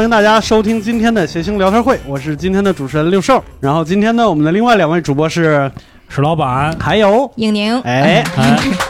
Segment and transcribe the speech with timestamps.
[0.00, 3.44] 欢迎大家收听今天的谐星聊天会，我是今天的主持人六兽。
[3.60, 5.70] 然后今天呢，我们的另外两位主播是
[6.08, 8.56] 石老板，还有宁宁，哎，哎，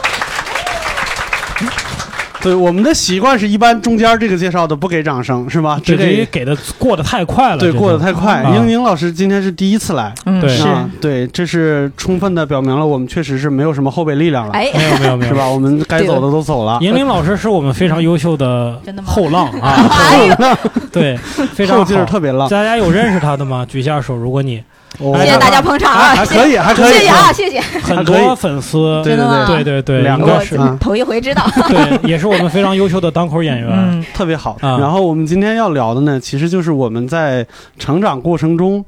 [2.41, 5.79] 对，我们的习惯是一般中间这个介绍的不给掌声，是吧？
[5.83, 8.41] 只这给的过得太快了，对过得太快。
[8.41, 15.47] 啊英宁老师今天是第一次来，嗯，对是，啊，对，这是充分的表明了我们确实是没有什么后备力量了，哎，没有没有没有， 是吧？
[15.47, 20.57] 我们该走的都走了，英宁老师是我们非常优秀的后浪啊， 后浪，
[20.91, 21.15] 对，
[21.53, 22.05] 非常后劲儿。
[22.05, 22.49] 特别浪。
[22.49, 23.65] 大家有认识他的吗？
[23.69, 24.61] 举下手，如果你
[24.99, 29.45] 谢谢大家捧场啊，还可以，还可以，谢谢啊，谢谢，很多粉丝，对对真的吗？
[29.47, 30.59] 对，对对对，两个是。
[30.79, 33.69] 头一回知道，对，也是我们非常优秀的单口演员。
[33.71, 34.57] 嗯， 特别好。
[34.61, 34.77] 啊。
[34.77, 37.45] 然后我们今天要聊的呢，其实就是我们在
[37.79, 38.83] 成长过程中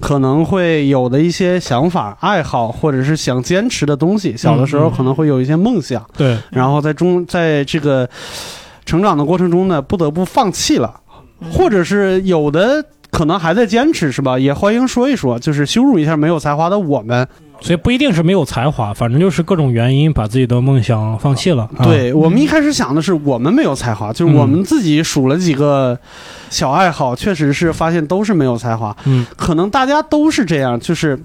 [0.00, 4.36] 可能会有的一些想法、爱好，或者是想坚持的东西。
[4.36, 8.06] 小的时候嗯可能会有一些梦想，对，然后在中在这个
[8.84, 11.00] 成长的过程中呢，不得不放弃了，
[11.50, 12.84] 或者是有的。
[13.14, 14.36] 可能还在坚持是吧？
[14.36, 17.26] 也欢迎说一说，就是羞辱一下没有才华的我们。
[17.60, 21.70] 所以不一定是没有才华，反正就是各种原因把自己的梦想放弃了。
[21.76, 25.96] 啊，对我们一开始想的是我们没有才华，就是我们自己数了几个
[26.50, 28.94] 小爱好，确实是发现都是没有才华。
[29.04, 31.16] 嗯，可能大家都是这样，就是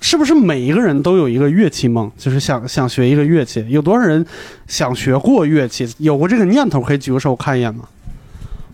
[0.00, 3.64] 是不是每一个人都有一个乐器梦，就是想想学一个乐器？
[3.68, 4.24] 有多少人
[4.66, 6.80] 想学过乐器，有过这个念头？
[6.80, 7.84] 可以举个手看一眼吗？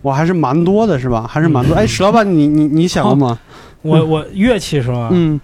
[0.01, 1.25] 我还是蛮多的，是吧？
[1.29, 1.75] 还是蛮多。
[1.75, 3.37] 哎，石老板，你你你想过吗？
[3.83, 5.09] 我我乐器是吗？
[5.11, 5.39] 嗯，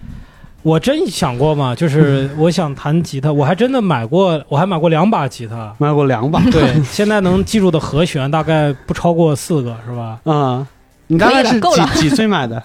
[0.62, 5.72] 我真想过吗，就是我想弹吉他，我还真的买过，我还买过两把吉他。
[5.78, 6.40] 买过两把。
[6.50, 10.18] 对， 现在能记住的和弦大概不超过四个，是吧？
[10.24, 10.66] 啊、
[11.08, 12.62] 你大概是几几岁买的？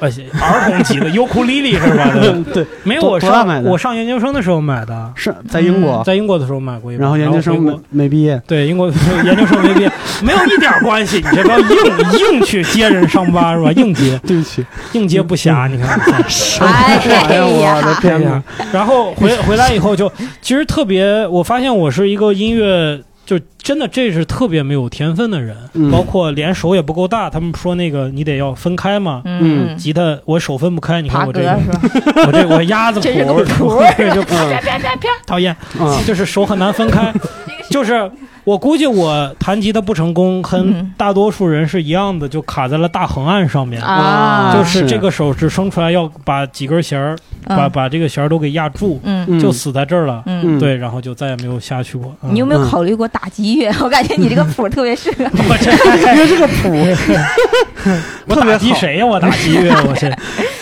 [0.00, 2.10] 而且儿童级的优酷丽丽是吧？
[2.20, 8.40] 对对，没有，我上买的我上研究生的时候买的，是在英国，在英国的时候买过一本，然后研究生没没毕业。
[8.46, 8.90] 对英国
[9.24, 9.92] 研究生没毕业，
[10.22, 11.18] 没有一点关系。
[11.18, 11.76] 你这要硬
[12.18, 13.70] 硬去接人上班是吧？
[13.72, 16.00] 硬接 对不起，硬接不暇，你看。
[16.60, 16.98] 哎
[17.28, 18.42] 哎呀，我的，天哪！
[18.72, 20.10] 然后回回来以后就，
[20.40, 22.98] 其实特别，我发现我是一个音乐，
[23.30, 27.30] 就真的这是特别没有天分的人，嗯包括连手也不够大。
[27.30, 31.56] 他们说那个你得要分开嘛，嗯，吉他我手分不开，你看我这个？
[32.26, 37.14] 我这我鸭子这是个 谱，我这就嗯啪啪啪啪，讨厌，嗯就是手很难分开，
[37.70, 38.10] 就是。
[38.50, 43.80] 我估计我弹吉他不成功，跟嗯大多数人是一样的，就卡在了大横按上面。
[43.80, 47.16] 啊，就是是这个手指伸出来，要把几根弦儿，
[47.46, 50.24] 把嗯把这个弦儿都给压住，嗯嗯就死在这儿了。
[50.26, 50.56] 嗯。
[50.56, 52.12] 嗯对，然后就再也没有下去过。
[52.24, 53.72] 嗯你有没有考虑过打击乐？
[53.80, 55.24] 我感觉你这个谱特别适合。
[55.48, 55.70] 我这
[56.14, 56.70] 因为这个谱
[58.26, 59.06] 我特别好打击谁呀？
[59.06, 60.12] 我打击乐，我是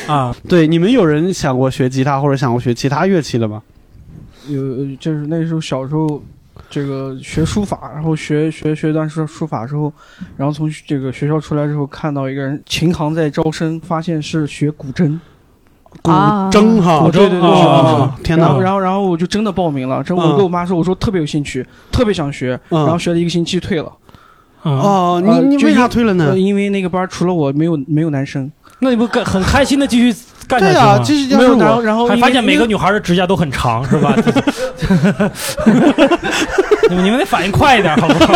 [0.07, 3.63] 啊，对，你们有人想过学吉他或者想过学其他乐器了吗？
[4.49, 4.59] 有
[5.01, 6.23] 就是那时候小时候，
[6.71, 9.93] 这个学书法，然后学学学一段书书法之后，
[10.37, 15.19] 然后从这个学校出来之后，看到一个人琴行在招生，发现是学古筝，
[16.03, 16.51] 古啊。
[16.53, 18.61] 筝哈，古筝对对对哦天哪然后！
[18.61, 23.91] 然后然后我就真的报名了，这我嗯跟我妈说，我说特别有兴趣，特别想学，嗯然后学了一个星期退了，
[24.65, 26.27] 嗯，哦，呃你你为啥退了呢？
[26.31, 26.39] 呃？
[26.39, 30.17] 因为那个班除了我没有没有男生，那你不更很开心的继续
[30.47, 31.05] 干下对啊，去吗？
[31.05, 34.15] 这是要是没有，然后我，然后还发现每个女孩的指甲都很长，是吧？
[36.91, 38.33] 你们你们得反应快一点，好不好？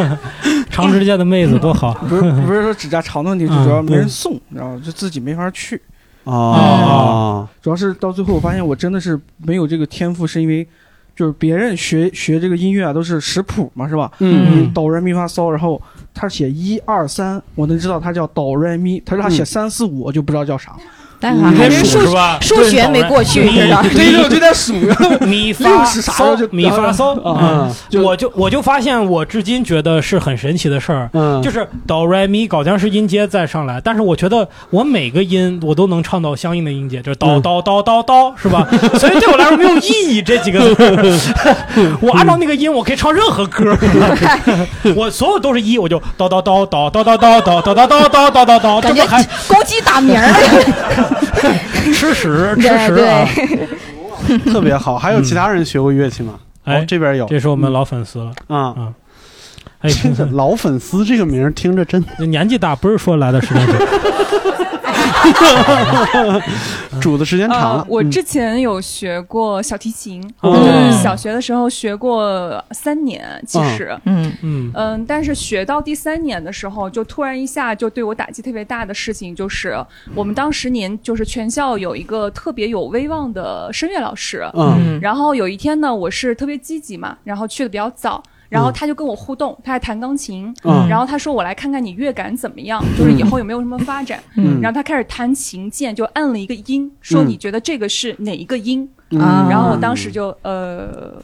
[0.70, 5.80] 长指甲的妹子多好不是不是说指甲长的问题，就嗯主要没人送，然后就自己没法去。
[6.24, 10.66] 哦，主要是到最后，我发现我真的是没有这个天赋，是因为
[11.14, 14.10] 就是别人学学这个音乐啊，都是识谱嘛，是吧？
[14.18, 15.80] 嗯哆来咪发嗦，然后
[16.14, 20.76] 他写一二三，我能知道他叫哆来咪，他说他写嗯三四五，我就不知道叫啥。
[21.24, 22.38] 但还是数数是吧？
[22.42, 23.82] 数学没过去，对知道？
[23.82, 24.74] 对对， 我就在数，
[25.24, 27.14] 咪发是啥就嗦，咪发嗦。
[27.22, 38.68] 啊嗯我就我就发现，我至今觉得是很神奇的事儿，嗯，就是哆来咪搞将是音阶再上来，但是我觉得我每个音我都能唱到相应的音阶，就是叨嗯叨叨叨叨，是吧？
[39.00, 41.32] 所以对我来说没有意义这几个字。
[42.02, 43.74] 我按照那个音，我可以唱任何歌，
[44.94, 51.13] 我所有都是一，我就叨叨叨叨叨叨叨叨叨叨叨叨叨叨叨，这感觉不还公鸡打鸣儿了。
[51.94, 53.28] 吃屎吃对屎啊！
[54.50, 54.98] 特别好。
[54.98, 56.34] 还有其他人学过乐器吗？
[56.64, 58.74] 哎哦，这边有这是我们老粉丝了，啊。
[59.80, 63.72] 哎， 真的老粉丝这个名儿听着真年纪大不是说来的时间久，
[67.00, 70.22] 煮的时间长我之前有学过小提琴，
[71.02, 73.96] 小学的时候学过三年，其实。
[74.04, 74.32] 嗯。
[74.42, 74.70] 嗯。
[74.74, 79.76] 嗯，但是学到第三年的时候，就突然一下就对我打击特别大的事情，就是
[80.14, 84.98] 我们当时年就是全校有一个特别有威望的声乐老师，嗯。
[85.00, 88.22] 然后有一天呢，我是特别积极嘛，然后去的比较早。
[88.54, 94.22] 然后他就跟我互动，他还弹钢琴，嗯然后他说我来看看你乐感怎么样，就是以后有没有什么发展。
[94.36, 98.88] 嗯然后他开始弹琴键，就按了一个音，说嗯你觉得这个是哪一个音？
[99.18, 101.14] 啊然后我当时就呃，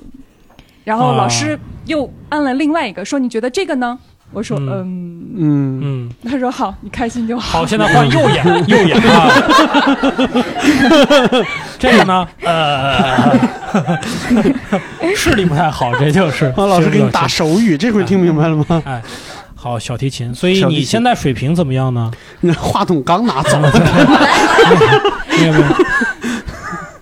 [0.82, 1.56] 然后老师
[1.86, 3.96] 又按了另外一个，说你觉得这个呢？
[4.32, 7.60] 我说嗯嗯，嗯嗯，他说好，你开心就好。
[7.60, 9.30] 好，现在换右眼， 右眼啊。
[11.80, 13.38] 这个呢， 呃，
[15.16, 16.44] 视力不太好，这就是。
[16.46, 18.82] 啊，老师给你打手语，这回听明白了吗？
[18.84, 19.02] 哎，
[19.54, 20.34] 好，小提琴。
[20.34, 22.10] 所以你现在水平怎么样呢？
[22.42, 23.72] 那话筒刚拿走了，
[25.38, 25.66] 你有没有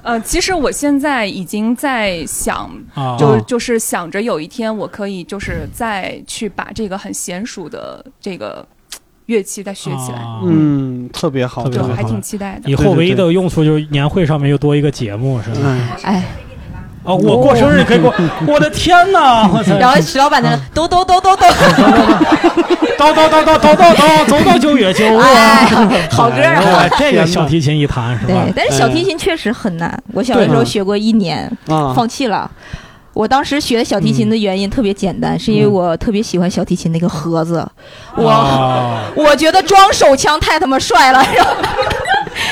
[0.02, 3.16] 呃，其实我现在已经在想，啊？
[3.19, 8.66] 就就是想着有一天我可以就是再去把这个很娴熟的这个
[9.28, 12.70] 乐器再学起来，啊嗯，特别好，特别好还挺期待的。
[12.70, 15.56] 以后唯一的用处就是年会上面又多一个节目，是吧？
[15.62, 16.25] 嗯，哎，
[17.04, 18.12] 哦，我过生日你可以过，
[18.48, 19.46] 我的天哪！
[19.52, 19.76] 我操！
[19.78, 21.46] 然后徐老板在那 抖抖抖抖抖，
[22.98, 25.19] 叨叨叨叨叨叨叨，走到九月九日。
[25.20, 25.66] 哎，
[26.10, 26.80] 好歌啊！
[26.80, 30.02] 哎这个小提琴一弹是吧对？，但是小提琴确实很难。
[30.14, 32.50] 我小的时候学过一年，啊，放弃了。
[33.14, 37.66] 我当时学小提琴的原因特别简单，是因为我特别喜欢小提琴那个盒子，
[38.16, 39.05] 我啊。
[39.16, 41.52] 我觉得装手枪太他妈帅了，然 后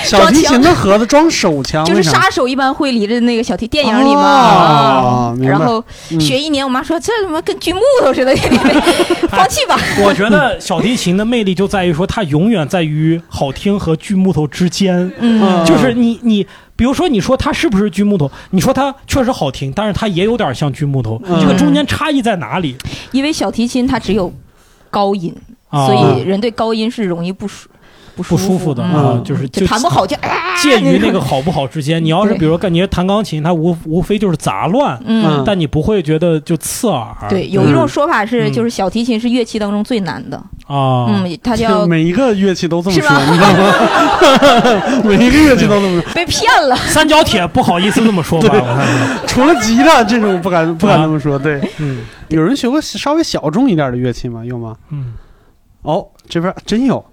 [0.05, 5.50] 小提琴的盒子装手枪，就是杀手一般会离着那个小提电影里嘛，哦明白。
[5.50, 6.20] 然后嗯。
[6.20, 8.35] 学一年，我妈说这他妈跟锯木头似的，
[9.31, 9.79] 放弃吧。
[10.02, 15.12] 我觉得小提琴的魅力就在于说，它永远在于好听和锯木头之间。
[15.19, 16.44] 嗯，就是你你，
[16.76, 18.31] 比如说你说它是不是锯木头？
[18.50, 21.20] 你说它确实好听，但是它也有点像锯木头。
[21.25, 22.76] 嗯这个中间差异在哪里？
[23.12, 24.32] 因为小提琴它只有
[24.90, 25.34] 高音，
[25.69, 27.69] 啊所以人对高音是容易不舒
[28.17, 32.03] 不不舒服的嗯啊，就是就弹不好就啊， 介于那个好不好之间。
[32.05, 35.43] 你要是比如说感觉弹钢琴，它无无非就是杂乱，嗯。
[35.47, 37.07] 但你不会觉得就刺耳。
[37.29, 40.37] 对，有一种说法是，嗯就是小提琴是乐器当中最难的，
[40.67, 45.03] 啊，嗯，它叫每一个乐器都这么说，你知道吗？
[45.05, 46.75] 每一个乐器都这么说，被骗了。
[46.77, 51.39] 三角铁不好意思这么说吧，我看除了吉他这种不敢不敢这么说。
[51.39, 51.99] 对，嗯
[52.29, 54.45] 有人学过稍微小众一点的乐器吗？
[54.45, 54.75] 有吗？
[54.91, 55.12] 嗯，
[55.83, 57.05] 哦，这边真有，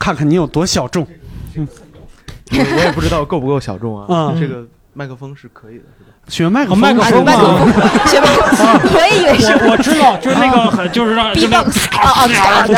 [0.00, 1.06] 看看你有多小众。
[1.54, 4.06] 我我也不知道够不够小众啊。
[4.08, 6.10] 嗯这个麦克风是可以的，是吧？
[6.26, 7.58] 学麦克风麦克风麦克吗？
[7.60, 7.72] 风，
[8.08, 12.74] 学麦克风，我也以为是我我知道，就是那个很就是让就那个 B-box 啊啊啊的。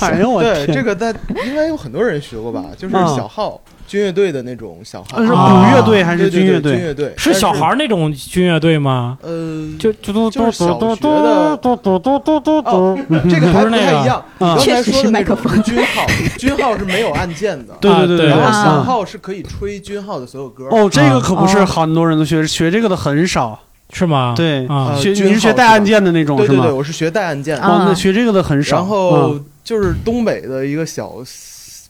[0.00, 1.14] 哎呦我对，这个在
[1.44, 2.64] 应该有很多人学过吧？
[2.76, 6.76] 就是小号军乐队的那种小号啊，是啊鼓乐队还是军乐队？
[6.76, 7.66] 军乐队是小孩。
[7.66, 9.18] 儿那种军乐队吗？
[9.22, 14.24] 呃，就就都就是小学的嘟嘟嘟嘟嘟哦嘟。，这个还不太一样。
[14.38, 16.06] 刚才确实是说的那种麦克风是军号，
[16.38, 17.74] 军号是没有按键的。
[17.80, 20.66] 对对对然后啊小号是可以吹军号的所有歌。
[20.70, 23.58] 哦，这个可不是哦很多人都学，学这个的很少。
[23.92, 24.34] 是吗？
[24.36, 24.66] 对
[24.98, 26.72] 学你是学带按键的那种是吗对对对，？
[26.72, 27.62] 我是学带按键的。
[27.62, 28.78] 啊哦，那学这个的很少。
[28.78, 31.12] 然后就是东北的一个小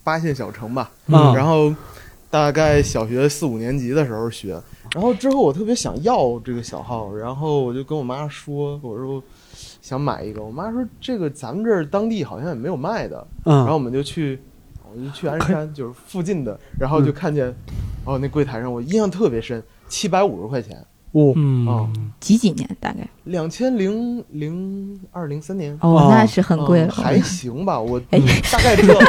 [0.07, 1.35] 八线小城吧，嗯。
[1.35, 1.75] 然后
[2.31, 4.61] 大概小学四五年级的时候学，
[4.95, 9.21] 然后之后我特别想要这个小号，然后我就跟我妈说，我说
[9.83, 14.39] 想买一个，我妈说这个咱们这儿当地好像也没有卖的，然后嗯我们就去，
[14.89, 17.53] 我就去鞍山，就是附近的，然后就看见，
[18.05, 20.85] 哦，那柜台上我印象特别深，七百五十块钱，
[21.19, 21.67] 哦，嗯。
[21.67, 21.89] 哦。
[22.19, 22.69] 几几年？
[22.81, 23.07] 大概？
[23.25, 25.73] 两千零零二零三年。
[25.81, 26.87] 哦哦，那是很贵了。
[26.87, 28.19] 嗯还行吧，我哎。
[28.51, 28.95] 大概知道，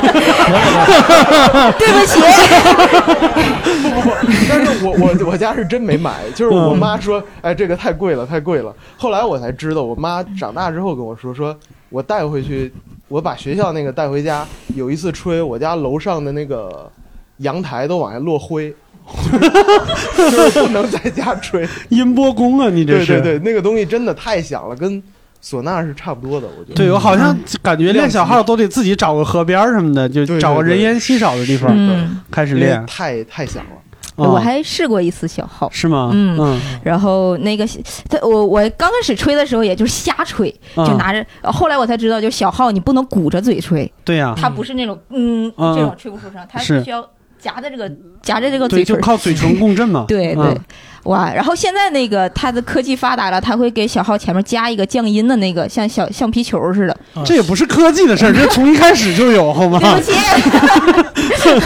[1.80, 2.20] 对不起，
[4.50, 8.76] 但是我我我家是真没买，就是我妈说，哎，这个太贵了，太贵了。
[8.98, 11.56] 后来我才知道，我妈长大之后跟我说，说
[11.90, 12.72] 我带回去，
[13.08, 14.46] 我把学校那个带回家，
[14.76, 16.92] 有一次吹，我家楼上的那个
[17.38, 18.74] 阳台都往下落灰，
[20.62, 21.68] 不能在家吹。
[21.90, 23.06] 音波功啊，你这是？
[23.06, 25.02] 对对对，那个东西真的太响了，跟
[25.44, 26.76] 唢呐是差不多的，我觉得。
[26.76, 31.74] 对我好像感觉练小号都得自己找个河边儿什么的，就找个人烟稀少的地方
[32.32, 32.84] 开始练。
[32.86, 33.72] 太太响了。
[33.72, 33.78] 啊
[34.18, 35.70] 我还试过一次小号。
[35.72, 36.10] 是吗？
[36.12, 37.64] 嗯嗯，然后那个
[38.10, 41.24] 他我我刚开始吹的时候也就是瞎吹，就嗯拿着。
[41.42, 47.08] 呃后来我才知道，就小号你不能鼓着嘴吹，对呀，它不是那种嗯嗯这种吹不出声，它是是需要
[47.39, 47.89] 夹在这个
[48.22, 48.96] 夹着这个，嘴唇。
[48.96, 50.06] 就靠嘴唇共振嘛。
[50.10, 50.58] 对对嗯，
[51.03, 51.32] 哇！
[51.34, 56.98] 然后现在那个它的科技发达了，它会给小号前面加一个降音的那个，像小橡皮球似的。
[57.25, 59.79] 这也不是科技的事儿，这从一开始就有，好吗？
[59.79, 60.12] 对不起，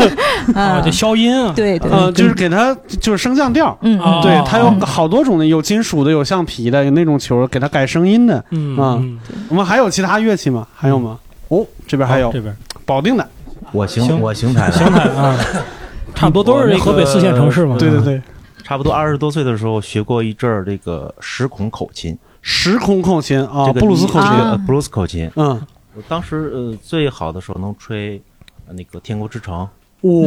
[0.54, 3.76] 啊，嗯这消音啊，对对，呃，就是给它就是升降调。
[3.82, 8.44] 嗯对，它有好多种的，有金属的，有橡皮的，有那种球给它改声音的。
[8.52, 10.68] 嗯啊嗯我们还有其他乐器吗？
[10.76, 11.18] 还有吗？
[11.48, 13.28] 哦，这边还有这边保定的。
[13.72, 15.38] 我行邢我邢台的，邢台啊，
[16.16, 17.78] 差不多都是河北四线城市嘛。
[17.78, 18.22] 对对对，
[18.64, 25.30] 差不多二十多岁的时候学过一阵儿这个十孔口琴，时空口琴啊，布鲁斯口琴，布鲁斯口琴。
[25.36, 25.62] 嗯，
[25.96, 28.22] 我当时呃最好的时候能吹
[28.68, 29.68] 呃那个《天国之城》，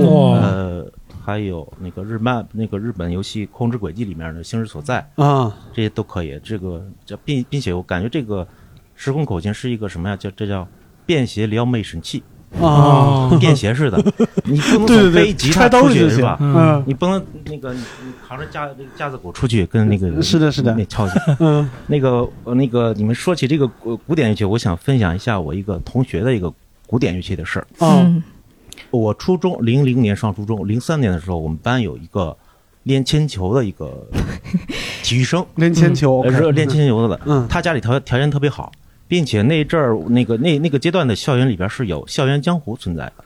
[0.01, 0.39] 哇。
[0.39, 0.87] 呃，
[1.25, 6.39] 还有那个日漫那个日本游戏《控制轨迹》里面的《星之所在》，啊，这些都可以。
[6.45, 8.47] 这个叫并并且我感觉这个
[8.95, 10.17] 时空口琴是一个什么呀？
[10.17, 10.67] 叫这叫
[11.07, 12.23] 便携撩妹神器，
[12.61, 13.99] 啊，便携式的，
[14.45, 16.39] 你不能对对对总背吉他出去是吧？
[16.41, 16.83] 嗯。
[16.87, 20.75] 你不能那个你你扛着架那个架子鼓出去跟那个是的是的。
[20.75, 21.15] 那敲去。
[21.41, 21.69] 嗯。
[21.87, 26.53] 那个呃那个你们说起这个古古典乐器，我想分享一下我一个同学的一个
[26.87, 27.67] 古典乐器的事儿。
[27.79, 28.23] 啊嗯。
[28.91, 32.37] 我初中零零年上初中，零三年的时候，我们班有一个
[32.85, 34.07] 练铅球的一个
[35.03, 37.21] 体育生，练铅球呃，是练铅球的。
[37.27, 37.47] 嗯。
[37.49, 38.71] 他家里条条件特别好，
[39.07, 43.25] 并且那阵儿那个那那个阶段的校园里边是有校园江湖存在的，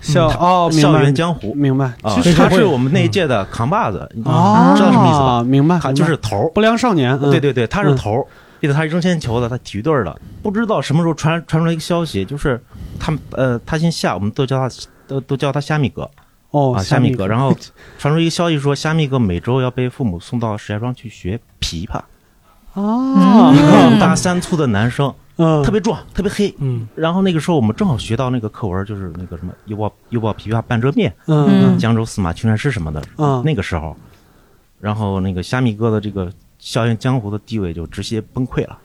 [0.00, 1.54] 校哦，校园江湖。
[1.54, 1.86] 明白。
[2.02, 5.42] 啊其实，他是我们那一届的扛把子，你啊，知道什么意思吧？
[5.42, 7.30] 明白，就是头儿，不良少年，嗯。
[7.30, 8.26] 对对对，他是嗯头儿。
[8.60, 10.20] 记得他是扔铅球的，他体育队儿的。
[10.42, 12.62] 不知道什么时候传传出来一个消息，就是
[12.98, 14.74] 他们呃，他姓夏，我们都叫他
[15.08, 16.08] 都都叫他虾米哥。
[16.50, 17.26] 哦，啊，虾米哥。
[17.26, 17.56] 然后
[17.98, 22.02] 传出一个消息说，虾米哥每周要被父母送到石家庄去学琵琶。
[22.74, 26.54] 啊，一个大三粗的男生，嗯，特别壮，特别黑。
[26.58, 33.02] 嗯然后那个时候我们正好学到那个课文，就是那个什么“又抱又抱琵琶半遮面，嗯嗯江州司马青衫湿”什么的。
[33.16, 33.96] 嗯那个时候，
[34.80, 38.78] 然后那个虾米哥的这个校园江湖的地位就直接崩溃了。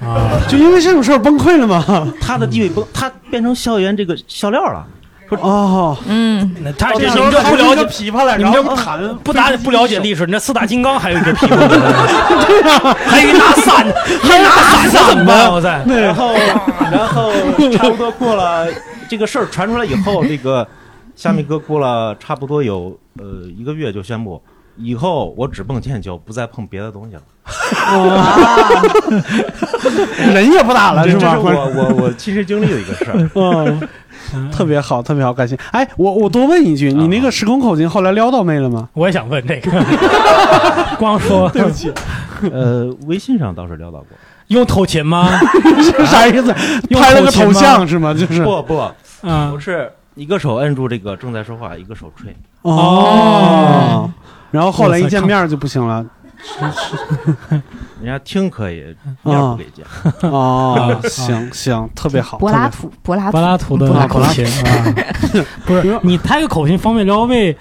[0.00, 2.12] 啊，就因为这种事儿崩溃了吗？
[2.20, 4.86] 他的地位崩，他变成校园这个笑料了。
[5.30, 11.66] 哦，嗯，那他这这你们这不了解琵琶了，你们这然后弹不打不了解历史，你这四大金刚还有一个琵琶，
[12.46, 13.86] 对呀，还有一拿伞，
[14.22, 15.52] 还拿伞呢怎么办？
[15.52, 16.34] 我在然后，
[16.92, 17.32] 然后
[17.72, 18.66] 差不多过了
[19.08, 20.66] 这个事儿传出来以后，这个
[21.14, 24.40] 虾米哥过了差不多有呃一个月就宣布，
[24.76, 27.22] 以后我只碰铅球，不再碰别的东西了。
[30.32, 31.20] 人也不打了是吧？
[31.20, 33.16] 这是我我我亲身经历的一个事儿。
[34.34, 35.56] 嗯，特别好，特别好，感谢。
[35.70, 38.88] 哎，我我多问一句，你那个时空口琴后来撩到妹了吗？
[38.92, 39.70] 我也想问这个，
[40.98, 41.92] 光说对不起，
[42.52, 44.08] 呃，微信上倒是撩到过。
[44.48, 45.38] 用头琴吗？
[45.80, 46.52] 是啥意思？
[46.90, 48.12] 拍了个头像是吗？
[48.12, 48.90] 就是不不，
[49.22, 52.34] 嗯不是一个手摁住这个正在说话，一个手吹。
[52.62, 54.10] 哦，
[54.50, 56.04] 然后后来一见面就不行了。
[58.00, 58.84] 人家听可以，
[59.22, 59.84] 面不给见。
[60.30, 62.38] 哦， 行行，特别好。
[62.38, 64.94] 柏拉图，柏拉柏拉图的口琴 啊，
[65.66, 67.56] 不是你拍个口琴方便撩妹，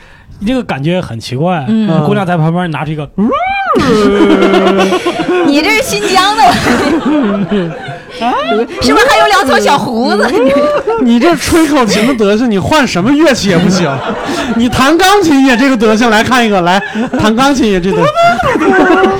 [0.46, 1.65] 这个感觉很奇怪。
[1.70, 3.10] 嗯姑娘在旁边拿着一个，
[5.48, 7.75] 你这是新疆的吧？
[8.81, 10.27] 是不是还有两撮小胡子？
[11.03, 13.89] 你这吹口琴的德行，你换什么乐器也不行。
[14.55, 16.81] 你弹钢琴也这个德行，来看一个，来
[17.19, 18.03] 弹钢琴也这德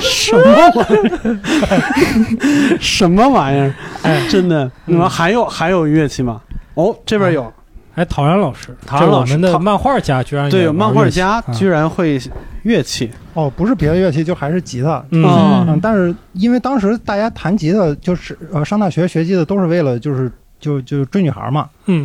[0.00, 2.78] 什么玩意儿？
[2.80, 3.74] 什么玩意儿？
[4.02, 6.40] 哎，真的，你们还有还有乐器吗？
[6.74, 7.52] 哦，这边有，
[7.96, 12.20] 哎，陶然老师，陶然老师的漫画家居然对，漫画家啊居然会
[12.62, 15.04] 乐器哦，不是别的乐器，就还是吉他。
[15.10, 22.04] 嗯但是因为当时大家弹吉他，就是呃上大学学吉他都是为了就是就就追女孩嘛，嗯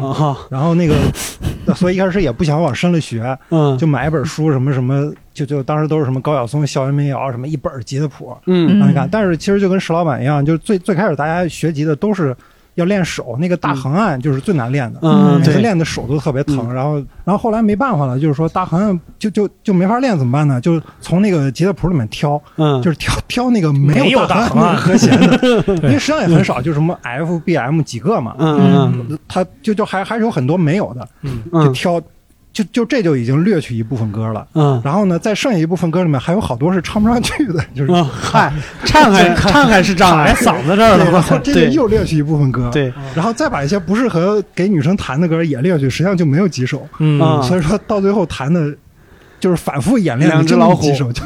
[0.49, 0.95] 然后那个，
[1.75, 9.07] 所以一开始也不想往深了学，嗯，就买一本书，什么什么，就就当时都是什么高晓松校园民谣，什么一本吉他谱，嗯让你看。
[9.11, 12.35] 但是其实就跟石老板一样，就是最最开始大家学吉他都是
[12.75, 14.99] 要练手，那个大横按就是最难练的。
[15.01, 20.59] 嗯，每次，练的手都特别疼，然后，然后后来没办法了，就是说大横按就就就没法练，怎么办呢？
[20.61, 25.37] 就从那个吉他谱里面挑，嗯，就是挑挑那个没没有有大大横按和弦的，
[25.83, 31.65] 因为实际上也很少，就什么 F、B、M 几个嘛，嗯嗯它就就还还是有很多没有的，嗯嗯。
[31.65, 32.01] 就挑，
[32.53, 34.45] 就就这就已经略去一部分歌了。
[34.53, 34.81] 嗯。
[34.83, 38.51] 然后呢，在剩下一部分歌里面还有好多是唱不上去的， 就是嗯，嗨，
[38.85, 47.21] 唱还唱还是障碍，嗓子这儿对，了，然后这个又略去一部分歌，，对，然后再把一些不适合给女生弹的歌也略去，实际上就没有几首，嗯。
[47.21, 48.73] 啊所以说到最后弹的，
[49.39, 50.81] 就是反复演练两只老虎。
[50.81, 51.23] 几首就。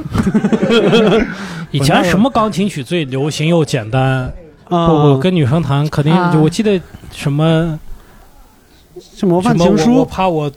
[1.72, 4.32] 以前什么钢琴曲最流行又简单？
[4.70, 6.80] 啊，不不，跟女生弹肯定我记得
[7.12, 7.80] 什么
[9.16, 10.52] 是模什么我我范情书怕我。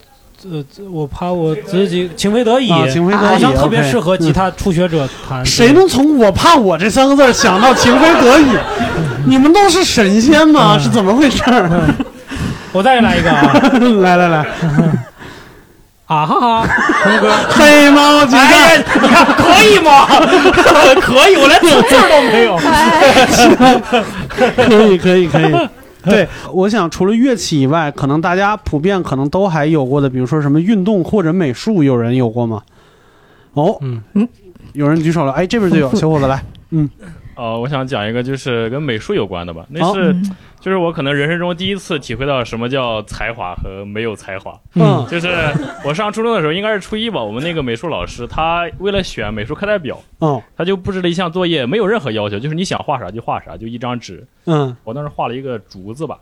[0.45, 5.45] 呃，我怕我自己情非得已，啊，情非得已，好像特别适合吉嗯他初学者弹。
[5.45, 8.45] 谁能从我怕我这三个字想到情非得已？
[9.25, 10.75] 你们都是神仙吗？
[10.77, 11.69] 嗯是怎么回事儿？
[12.71, 13.51] 我再来一个啊
[14.01, 14.37] 来来 来，
[16.07, 16.67] 啊哈哈！
[17.49, 20.05] 黑猫警哎呀长，，你看可以吗？
[21.01, 22.57] 可以，我连字儿都没有。
[24.55, 25.69] 可以可以可以。
[26.09, 32.61] 对，我想除了乐器以外，可能大家普遍可能都还有过的，比如说什么运动或者美术，有人有过吗？
[33.53, 34.01] 哦，嗯
[34.73, 36.43] 有人举手了，哎，这边就有， 小伙子来，
[37.39, 44.53] 呃，我想讲一个就是跟美术有关的吧，那是、嗯就是我可能人生中第一次体会到什么叫才华和没有才华。
[44.75, 45.29] 嗯就是
[45.85, 54.21] 我上初中的时候，应该是初一吧，我们那个美术老师他为了选美术课代表，嗯他就布置了一项作业，没有任何要求，就是你想画啥就画啥，就一张纸。
[54.47, 56.17] 嗯我当时画了一个竹子吧，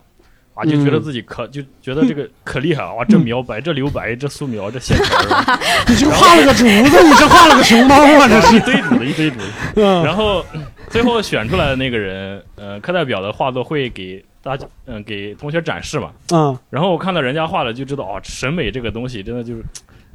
[0.54, 5.18] 啊，就觉得自己可、就觉得这个可厉害了，哇，这描白，这留白，这素描，这线条，
[5.88, 8.64] 你就画了个竹子，你是画了个熊猫啊，这是一是。
[8.66, 9.46] 堆竹子，一堆竹子。
[9.74, 16.10] 嗯然后嗯 最后选出来的那个人，呃，课代表的画作会给大家，嗯、给同学展示嘛。
[16.32, 19.64] 嗯然后我看到人家画的，就知道哦，审美这个东西真的就是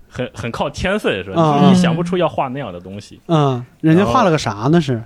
[0.09, 1.41] 很很靠天分，是吧？
[1.41, 3.19] 啊就是你想不出要画那样的东西。
[3.27, 4.81] 嗯，人家画了个啥呢？
[4.81, 5.01] 是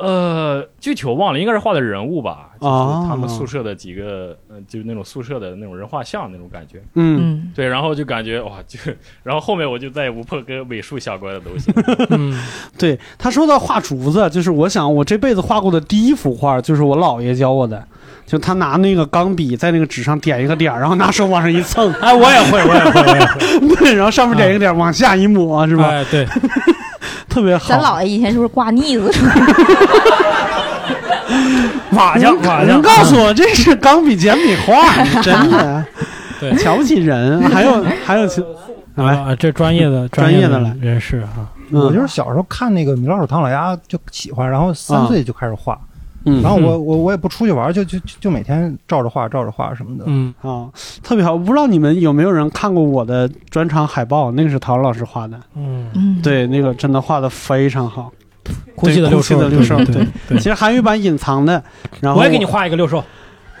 [0.00, 6.82] 呃，具体我忘了，应该是画的人物吧，就是哦他们宿舍的几个，呃，就是那种宿舍的那种人画像那种感觉。
[6.94, 7.20] 嗯。
[7.20, 8.78] 嗯，对，然后就感觉哇，就，
[9.22, 11.72] 然后后面我就再也不碰跟美术相关的东西。
[12.10, 12.34] 嗯，
[12.78, 17.84] 对，他说到画竹子，就是我想我这辈子画过的第一幅画，就是我姥爷教我的，
[18.24, 25.88] 就他拿那个钢笔在那个纸上点一个点儿，然后拿手往上一蹭， 哎，我也会，我也会，我也会，对，然后上面点一个点儿，往下一抹，是吧？
[25.88, 26.26] 哎，对，
[27.30, 27.68] 特别好。
[27.68, 29.34] 咱姥爷以前是不是挂腻子出来？
[31.92, 34.82] 瓦匠，瓦匠，人告诉我这是钢笔简笔画，
[35.22, 35.84] 真的，
[36.40, 36.54] 对。
[36.56, 37.40] 瞧不起人。
[37.48, 38.28] 还有还有，
[38.96, 40.74] 来，啊，这专业的专业的来。
[40.80, 41.80] 人士啊，嗯。
[41.80, 45.78] 我就是小时候看那个米老鼠唐老鸭就喜欢，然后三岁就开始画，
[46.24, 46.42] 嗯。
[46.42, 50.04] 然后我我我也不出去玩，就就就就每天照着画照着画什么的。
[50.06, 50.68] 嗯，啊，
[51.02, 51.32] 特别好。
[51.32, 58.12] 我不知道你们有没有人看过我的专场海报，那个是陶老师画的，嗯，嗯，对，那个真的画的非常好。
[58.74, 60.06] 哭泣的六兽，对哭泣的六兽对对。
[60.28, 60.38] 对。
[60.38, 61.62] 其，实韩语版隐藏的，
[62.00, 63.04] 然后我也给你画一个六兽，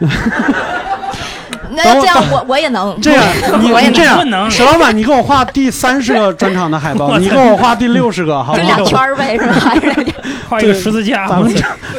[1.72, 3.24] 那这样我我也能，这样，
[3.60, 8.76] 你我也能这样，不能石老板，你给我画第三十个专场的海报，你给我画第六十个，好就不好？
[8.76, 10.04] 俩圈儿呗，是吧？
[10.48, 11.52] 画一个十字架，咱们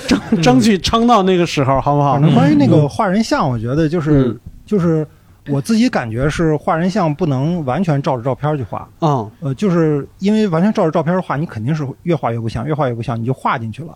[0.08, 2.22] 争争取撑到那个时候，好不好反？
[2.22, 5.06] 正关于那个画人像，我觉得就是、嗯就是
[5.50, 13.90] 我自己感觉是画人像不能完全照着照片去画，嗯呃，就是因为完全照着照片画，你肯定是越画越不像，越画越不像，你就画进去了。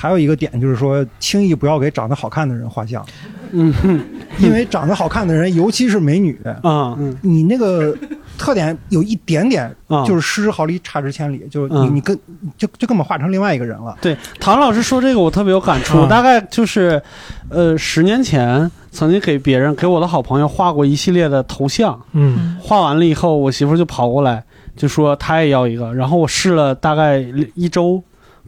[0.00, 3.04] 还有一个点就是说，轻易不要给长得好看的人画像，
[3.50, 3.72] 嗯。
[3.82, 4.00] 哼
[4.38, 6.94] 因为长得好看的人，尤其是美女，啊。
[6.96, 7.96] 嗯你那个
[8.38, 12.16] 特点有一点点，嗯，就是失之毫厘，差之千里，就是你嗯你跟
[12.56, 13.98] 就就根本画成另外一个人了。
[14.00, 16.06] 对，唐老师说这个我特别有感触，啊。
[16.08, 17.02] 大概就是，
[17.48, 22.56] 呃，十年前曾经给别人给我的好朋友画过一系列的头像，嗯。
[22.60, 24.44] 画完了以后，我媳妇儿就跑过来
[24.76, 27.18] 就说她也要一个，然后我试了大概
[27.56, 28.00] 一周，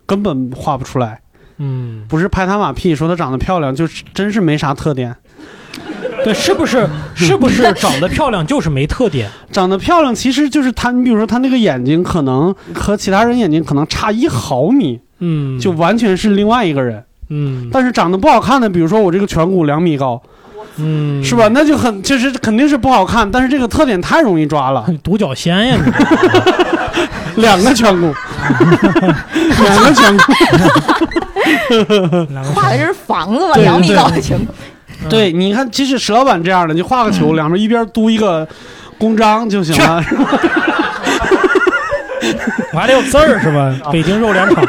[0.07, 1.21] 根本画不出来，
[1.61, 5.15] 嗯，不是拍他马屁说她长得漂亮，就是真是没啥特点。
[6.25, 9.31] 对，是不是是不是长得漂亮就是没特点？
[9.53, 17.05] 长得漂亮其实就是她，你比如说她那个眼睛可能和其他人眼睛可能差一毫米，嗯，就完全是另外一个人。
[17.33, 20.21] 嗯但是长得不好看的，比如说我这个颧骨两米高，
[20.77, 21.49] 嗯，是吧？？
[21.53, 25.77] 那就很，就是肯定是不好看，但是这个特点太容易抓了，独角仙呀，
[27.35, 28.15] 你 两个颧骨，
[29.63, 30.33] 两个颧骨。
[32.55, 33.55] 画的这是房子吧？
[33.55, 34.55] 对两米高的颧骨。
[35.09, 38.47] 对，你看，即使石老板这样的，你画个球，两边一边嘟一个
[38.99, 40.05] 公章就行了。
[42.73, 43.75] 我还得有字儿是吧？
[43.91, 44.63] 北京肉联厂，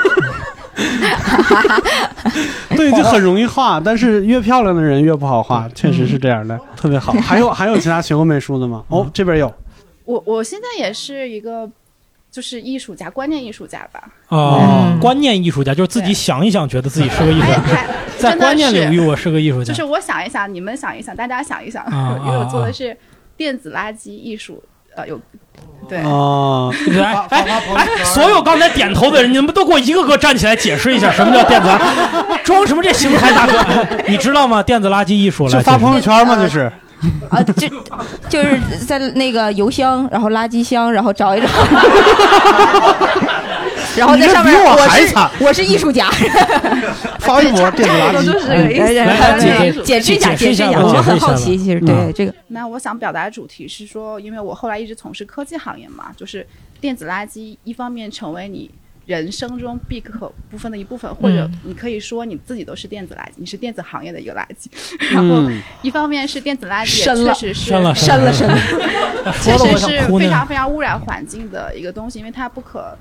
[2.75, 7.13] 对，就 很容易画，但是越漂亮的人越不好画，确实是这样的，特别好。
[7.13, 8.83] 还有还有其他学过美术的吗？
[8.89, 9.53] 哦，这边有。
[10.05, 11.69] 我我现在也是一个
[12.31, 14.03] 就是艺术家，观念艺术家吧。
[14.29, 19.83] 哦嗯，观念艺术家就是自己想一想，觉得自己是个艺术哎，家，在观念领域，我是个艺术家就是。
[19.83, 22.95] 我想一想，你们想一想，大家想一想，啊 因为我做啊的是
[23.37, 24.61] 电子垃圾艺术，
[24.95, 25.19] 呃，有
[25.89, 26.01] 对。
[26.03, 27.87] 哦，哎哎哎！
[28.03, 32.43] 所有刚才点头的人，你们都给我一个个站起来解释一下什么叫电子垃圾？
[32.43, 33.53] 装什么这邢台大哥？
[34.07, 34.61] 你知道吗？
[34.63, 36.35] 电子垃圾艺术来就发朋友圈吗？
[36.39, 36.71] 这是。
[37.29, 37.67] 啊，就
[38.29, 41.47] 就是在那个邮箱，然后垃圾箱，然后找一找，
[43.97, 46.09] 然后在上面比我我是还惨我是艺术家，
[47.19, 48.13] 发微博电子垃圾。
[48.13, 48.93] 差不多就是这个意思。
[48.93, 56.45] 来来解解释一下，解释一下我很解释一下吧好奇，其实嗯对这个，那我想表达的主题是说，因为我后来一直从事科技行业嘛，就是
[56.79, 58.69] 电子垃圾一方面成为你
[59.05, 64.67] 人生中必不可部分的一部分，或者你可以说你自己都是电子垃圾，你是电子行业的一个垃圾。
[65.13, 68.31] 然后嗯，一方面是电子垃圾也确实是深了深了
[69.41, 72.97] 确实是非常非常污染环境的一个东西，因为它不可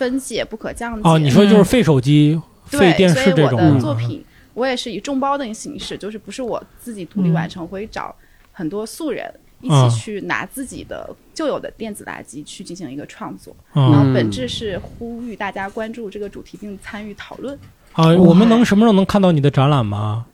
[0.00, 1.06] 分解、不可降解。
[1.06, 8.14] 哦，你说就是废手机、废对，电视这种所以我的嗯作品，我也是以众包的形式，就是不是我自己独立完成，我会找
[8.50, 17.58] 很多素人一嗯起去拿自己的旧有的电子垃圾去进行一个创作，嗯然后本质是呼吁大家关注这个主题并参与讨论。
[17.92, 20.24] 啊，我们能什么时候能看到你的展览吗？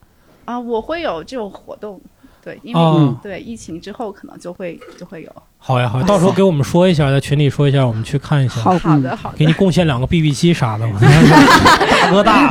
[0.45, 2.01] 啊，我会有这种活动，
[2.47, 3.17] 对，因为、哦。
[3.21, 5.33] 对疫情之后可能就会就会有。
[5.59, 8.61] 好呀好呀，到时候给我们说一下，在群里说一下，我们去看一下。
[8.61, 8.79] 好。
[8.79, 9.37] 好的好的。
[9.37, 10.87] 给你贡献两个 BB 机啥的，
[12.15, 12.49] 我大。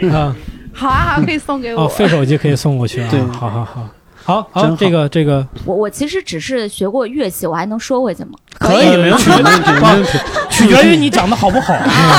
[0.00, 0.36] 哥大啊
[0.72, 1.84] 好啊，好，可以送给我。
[1.84, 3.08] 哦，废手机可以送过去啊。
[3.08, 3.20] 对。
[3.26, 3.88] 好好好，
[4.26, 5.46] 好好，这个这个。
[5.64, 8.32] 我我其实只是学过乐器，我还能说回去吗？
[8.58, 10.18] 可以没问题没问题 没问题，
[10.50, 11.72] 取决于你讲的好不好。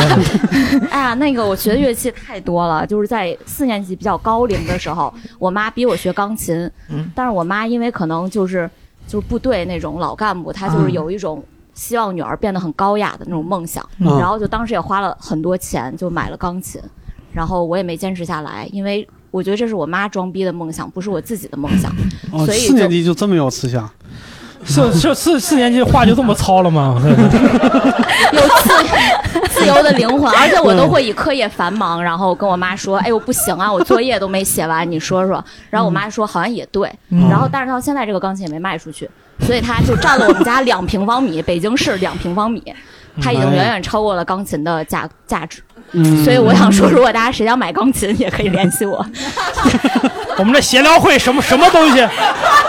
[0.90, 6.56] 哎呀，那个我学的乐器太多了，就是在四年级比较高龄的时候，我妈逼我学钢琴，
[6.90, 7.12] 嗯。
[7.14, 8.70] 但是我妈因为可能就是
[9.06, 11.44] 就是部队那种老干部，她就是有一种
[11.74, 14.18] 希望女儿变得很高雅的那种梦想，嗯。
[14.18, 16.80] 然后就当时也花了很多钱就买了钢琴，
[17.34, 19.06] 然后我也没坚持下来，因为
[19.38, 21.92] 我觉得这是我妈装逼的梦想，不是我自己的梦想，
[22.32, 23.88] 哦，所以四年级就这么有思想，
[24.66, 27.00] 是是四四年级话就这么糙了吗？
[28.34, 28.70] 有自
[29.62, 39.10] 自由的灵魂，而且我都会以课业繁忙，然后跟我妈说：“哎呦不行啊，我作业都没写完，你说说。”然后我妈说：“好像也对。”嗯然后但是到现在这个钢琴也没卖出去，
[39.42, 42.62] 所以它就占了我们家两平方米，北京市两平方米，
[43.22, 45.62] 它已经远远超过了钢琴的价价值。
[45.94, 49.06] 嗯所以我想说，如果大家谁想买钢琴，也可以联系我。
[50.38, 52.08] 我们这闲聊会什么什么东西？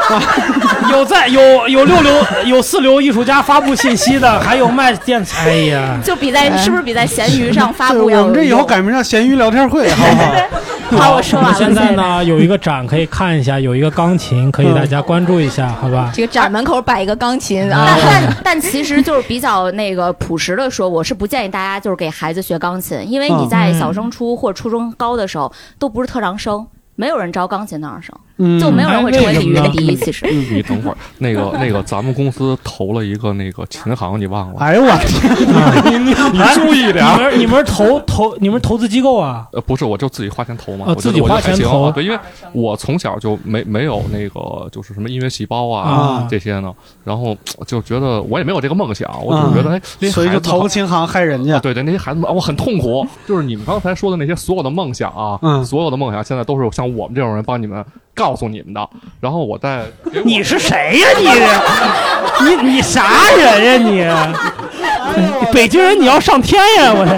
[0.91, 2.13] 有在有有六流
[2.47, 5.35] 有四流艺术家发布信息的，还有卖电子。
[5.45, 11.03] 哎呀，就比在是不是比在闲鱼上发布 要我们这以后改名叫闲鱼聊天会，好不好？
[11.03, 11.59] 好，我说完了。
[11.59, 16.11] 现在呢有一个展可以看一下，有一个钢琴可以大家关注一下，好吧？
[16.15, 29.91] 这个展门口摆一个钢琴啊，但但但其实就是比较那个朴实的说，我是不建议大家就是给孩子学钢琴，因为你在小升初或初中高的时候都不是特长生，没有人招钢琴特长生，嗯就没有人会成为体育的第一。
[29.91, 34.61] 哎其实，你等会儿，那个那个，咱们公司投了一个那个琴行，你忘了？
[34.61, 35.93] 哎呦我天！
[35.93, 39.47] 你你你注意点你们你们投投你们投资机构啊？
[39.53, 42.19] 呃，不是，我就自己花钱投嘛，自己花钱投啊对，因为
[42.53, 46.73] 我从小就没没有那个就是什么音乐细胞啊啊这些呢，
[47.05, 51.59] 然后就觉得我也没有这个梦想，我就觉得哎，那所以就投个琴行害人家。
[51.59, 53.07] 对对，那些孩子们，啊我很痛苦。
[53.27, 57.85] 就是你们刚才说的那些所有的梦想啊，嗯所有的梦想，现在都是像我们这种人帮你们
[58.19, 58.91] 告诉你们的。
[59.21, 59.85] 然后我再
[60.25, 61.09] 你是谁呀、
[62.43, 63.03] 你你你啥
[63.37, 65.53] 人呀、你？
[65.53, 66.93] 北京人你要上天呀！
[66.95, 67.17] 我这，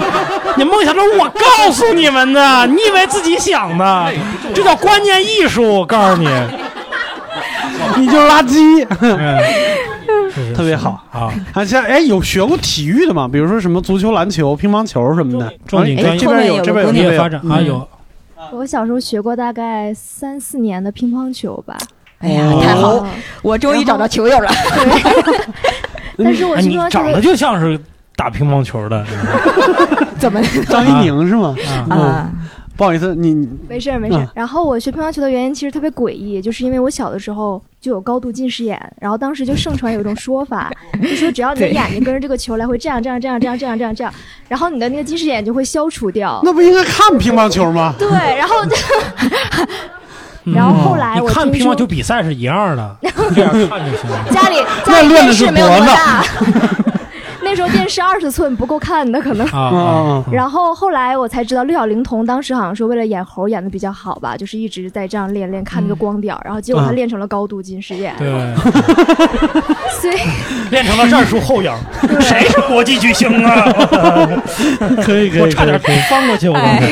[0.57, 4.11] 你梦想着我告诉你们的，你以为自己想的？
[4.53, 6.29] 这叫观念艺术，我告诉你，
[7.97, 11.29] 你就是垃圾，嗯特别好啊！
[11.53, 13.27] 啊，像哎，有学过体育的吗？
[13.31, 15.45] 比如说什么足球、篮球、乒乓球什么的。
[15.47, 16.85] 哎重点专业这边有，这边
[17.15, 17.87] 有，啊，嗯有。
[18.51, 21.77] 我小时候学过大概三四年的乒乓球吧。
[22.19, 23.07] 哎呀，太好了，
[23.41, 24.49] 我终于找到球友了。
[26.17, 27.79] 但是我哎你长得就像是
[28.15, 29.03] 打乒乓球的，
[30.19, 30.41] 怎么？
[30.69, 31.55] 张怡宁是吗？
[31.89, 32.31] 啊嗯，
[32.81, 34.27] 不好意思，你没事没事嗯。
[34.33, 44.11] 然后我学乒乓球的原因其实特别诡异，就是因为我小的时候就有高度近视眼，然后当时就盛传有一种说法， 就说只要你的眼睛跟着这个球来回这样这样这样这样这样这样这样，
[44.47, 46.41] 然后你的那个近视眼就会消除掉。
[46.43, 47.93] 那不应该看乒乓球吗？
[47.99, 48.55] 对，然后
[50.43, 52.97] 然后后来嗯看我听说乒乓球比赛是一样的，
[53.35, 54.25] 这样看就行了。
[54.31, 54.55] 家里
[54.87, 56.25] 那家里电练的是视没有那么大，
[57.51, 59.45] 那时候电视二十寸不够看的可能。
[60.31, 68.15] 然后后来我才知道，六小龄童当时好像说为了演猴演的比较好吧，就是一直在这样练练看那个光点儿，然后结果他嗯练成了高度近视眼。
[68.17, 68.29] 对，
[69.99, 70.15] 所以
[70.69, 71.77] 练成了战术后仰，
[72.21, 73.65] 谁是国际巨星啊？
[75.03, 76.87] 可以可以我差点可以翻过去，我刚才。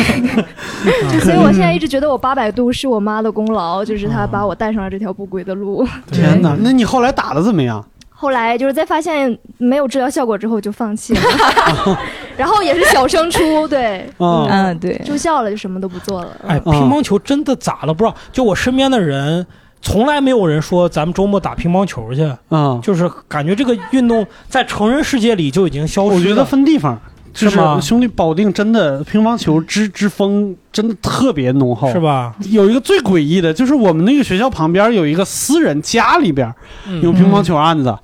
[1.09, 5.87] 就所以我现在一直觉得我八百度是我妈的功劳，就是她把我带上了这条不归的路。
[6.11, 6.57] 天哪！
[6.59, 7.85] 那你后来打的怎么样？
[8.21, 11.21] 后来就是在发现没有治疗效果之后就放弃了，
[12.35, 16.31] 然后也是小升初，对，嗯嗯对住校了就什么都不做了。
[16.45, 17.93] 哎，乒乓球真的咋了？
[17.93, 18.13] 不知道。
[18.33, 19.47] 就我身边的人，
[19.81, 22.29] 从来没有人说咱们周末打乒乓球去。
[22.49, 26.15] 嗯，就是感觉这个运动在成人世界里就已经消失了。
[26.15, 26.99] 我觉得分地方，
[27.33, 32.35] 就是吗兄弟保定真的乒乓球之之风真的特别浓厚，是吧？
[32.49, 36.53] 有一个最诡异的，就是我们那个学校旁边有一个私人家里边
[36.85, 37.95] 嗯有乒乓球案子，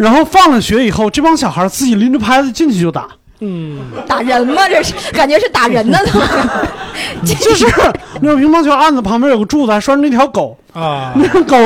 [0.00, 3.06] 然后放了学以后，这帮小孩自己拎着拍子进去就打，
[3.40, 4.66] 嗯，打人吗？
[4.66, 6.18] 这是感觉是打人呢，都。
[7.22, 7.66] 就是
[8.22, 10.56] 那个乒乓球案子旁边有个柱子，还拴着一条狗。
[10.72, 11.56] 啊，那个狗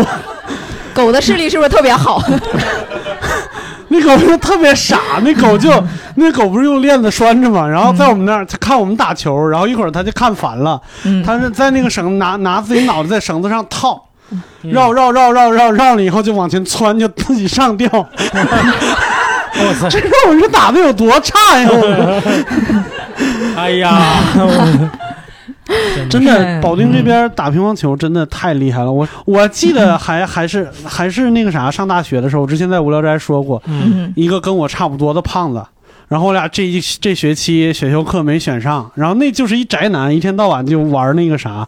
[0.92, 2.20] 狗的视力是不是特别好？
[3.86, 5.70] 那狗就特别傻，那狗就
[6.16, 10.80] 那狗不是用链子拴着嘛，然后在我们那儿，它看我们打球，然后一会儿它就看烦了，
[11.24, 14.02] 它是在那个绳拿拿自己脑袋在绳子上套，
[14.62, 17.88] 绕绕绕绕绕绕了以后就往前窜，就自己上吊。
[17.92, 19.88] 我操！
[19.88, 21.70] 这让我这打的有多差呀！
[23.56, 24.20] 哎呀，
[26.10, 28.90] 真的，保定这边打乒乓球真的太厉害了。
[28.90, 35.64] 我我记得 还还是还是那个啥，上大学的时候，我之前在无聊斋说过，嗯一个跟我差不多的胖子。
[36.08, 41.66] 然后我俩这一这学期选修课没选上，然后那就是一宅男，一天到晚就玩那个啥，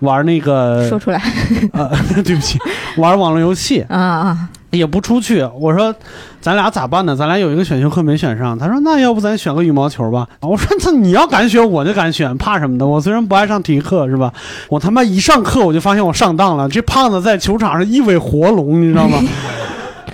[0.00, 1.20] 玩那个说出来
[1.72, 1.90] 呃，
[2.24, 2.58] 对不起，
[2.96, 5.42] 玩网络游戏啊啊，也不出去。
[5.58, 5.94] 我说
[6.40, 7.16] 咱俩咋办呢？
[7.16, 8.56] 咱俩有一个选修课没选上。
[8.56, 10.28] 他说那要不咱选个羽毛球吧？
[10.40, 12.86] 我说那你要敢选我就敢选，怕什么的？
[12.86, 14.32] 我虽然不爱上体育课是吧？
[14.68, 16.68] 我他妈一上课我就发现我上当了。
[16.68, 19.18] 这胖子在球场上一尾活龙，你知道吗？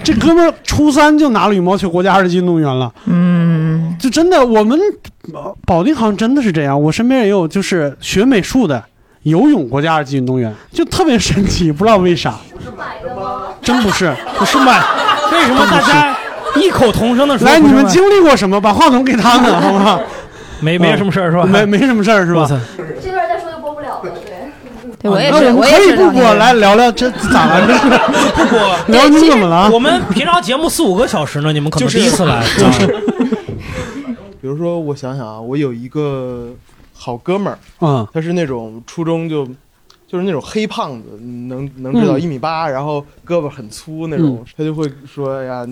[0.03, 2.93] 这哥们儿初三就拿了羽毛球国家二级运动员了。
[3.07, 4.79] 嗯，就真的我们
[5.33, 6.81] 呃保定好像真的是这样。
[6.81, 8.83] 我身边也有就是学美术的。
[9.25, 12.35] 游泳国家二级运动员就特别神奇，不知道为啥，
[13.61, 14.81] 真不是，不是买，
[15.33, 16.17] 为什么大家
[16.57, 17.47] 异口同声的说？
[17.47, 18.61] 来，你们经历过什么？
[18.61, 20.01] 把话筒给他们， 好不好？
[20.61, 21.45] 没没什么事儿是吧？
[21.45, 22.47] 没没什么事儿是吧？
[23.03, 24.35] 这段再说就播不了了，对。
[25.01, 27.67] 对，我也那是，我也是我们可以不播，来聊聊这咋了？
[27.67, 29.71] 这是不播， 聊你怎么了？
[29.71, 32.87] 我们平常节目四五个小时呢，你们可能第一次来，就 是。
[34.41, 36.51] 比如说，我想想啊，我有一个
[37.05, 39.47] 好哥们儿，嗯，他是那种初中就
[40.07, 42.21] 就是那种黑胖子，能能知道嗯。
[42.23, 45.67] 一米八，然后胳膊很粗那种，他就会说：“哎呀，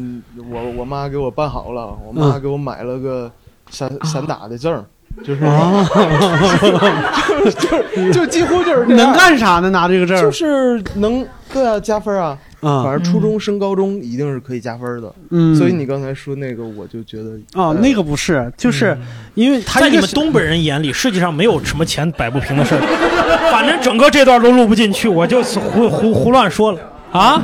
[0.50, 2.40] 我我妈给我办好了，我妈嗯。
[2.42, 3.32] 给我买了个
[3.70, 4.84] 散散打的证。”
[5.24, 5.82] 就是，啊。
[7.44, 9.70] 就是就几乎就是能干啥呢？
[9.70, 10.22] 拿这个证儿。
[10.22, 12.36] 就是能对啊加分啊。
[12.62, 15.14] 啊反正初中升高中一定是可以加分的。
[15.30, 18.96] 嗯所以你刚才说那个，我就觉得哦，那个不是，就是
[19.34, 22.80] 因为他在你们东北人眼里，世界上没有什么钱摆不平的事儿。
[23.52, 26.80] 反正整个这段都录不进去，我就胡胡胡乱说了
[27.12, 27.42] 啊！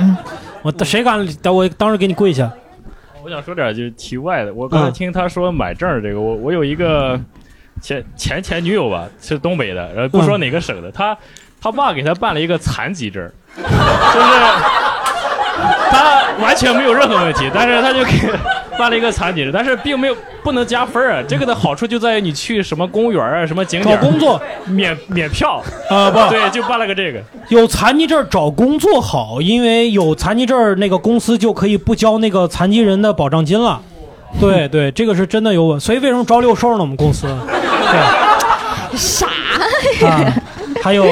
[0.62, 1.26] 我谁敢？
[1.52, 2.50] 我当时给你跪下。
[3.22, 7.20] 我想说点就是题外的，我刚才嗯听他说买证这个，我我有一个
[7.82, 11.16] 前前前女友吧，是东北的，然后不说哪个省的，他
[11.60, 13.68] 他爸给他办了一个残疾证，就是
[15.90, 18.12] 他完全没有任何问题，但是他就给
[18.78, 21.22] 办了一个残疾证，但是并没有不能加分儿啊。
[21.26, 27.20] 这个的好处就在于你去什么公务员啊、什么景点找工作免免票啊不 对，就办了个这个。
[27.48, 33.80] 有残疾证找工作好，因为有残疾证，那个公司就可以不交那个残疾人的保障金了。
[34.38, 35.80] 对对，这个是真的有稳。
[35.80, 36.80] 所以为什么招六兽呢？
[36.80, 39.26] 我们公司对 啥
[40.06, 40.34] 啊，
[40.82, 41.04] 还有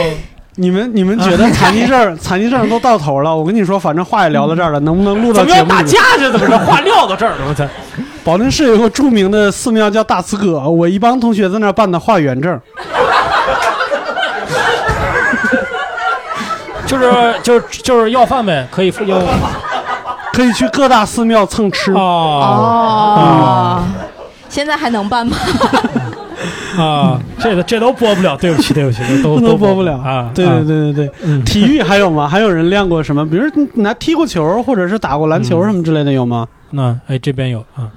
[0.59, 3.35] 你们你们觉得残疾证 残疾证都到头了？
[3.35, 5.83] 我跟你说，反正话也聊到这儿了，能不能录到怎么要打？
[5.83, 6.59] 架去怎么着？
[6.59, 7.64] 话撂到这儿了，我操！
[8.25, 12.61] 保定市有个著名的寺庙叫大慈阁，我一帮同学在那儿办的化缘证。
[16.87, 19.21] 就是就是就是要饭呗，可以要
[20.33, 23.85] 可以去各大寺庙蹭吃哦哦，
[24.49, 25.37] 现在还能办吗？
[26.76, 30.30] 啊，这个这都播不了，对不起对不起，都 都播不了啊。
[30.34, 32.28] 对对对对对，体育还有吗？
[32.28, 33.28] 还有人练过什么？
[33.28, 36.46] 比如你拿踢过球，或者是打过篮球什么之类的，有吗？
[36.70, 37.90] 那哎，这边有啊。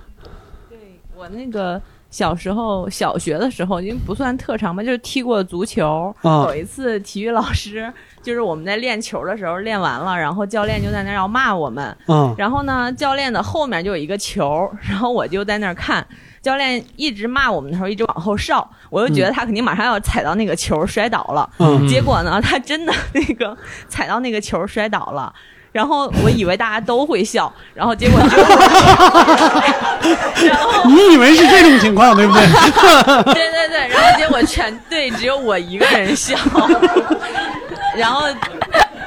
[0.70, 0.78] 对
[1.18, 6.14] 我那个小时候小学的时候，因为不算特长吧，就是踢过足球。
[6.22, 11.96] 啊有一次体育老师就是我们在练球的时候练完了，然后教练就在那儿要骂我们。
[12.08, 16.06] 嗯然后呢，教练的后面就有一个球，然后我就在那儿看。
[16.42, 21.50] 教练一直骂我们的时候，一直往后哨，我就觉得他肯定马上要踩到那个球摔倒了。
[21.60, 23.56] 嗯结果呢，他真的 那个
[23.88, 25.34] 踩到那个球摔倒了。
[25.72, 28.38] 然后我以为大家都会笑，然后结果只
[30.48, 32.42] 有我，你以为是这种情况，对不对？
[33.34, 36.36] 对对对，然后结果全队只有我一个人笑，
[37.96, 38.24] 然后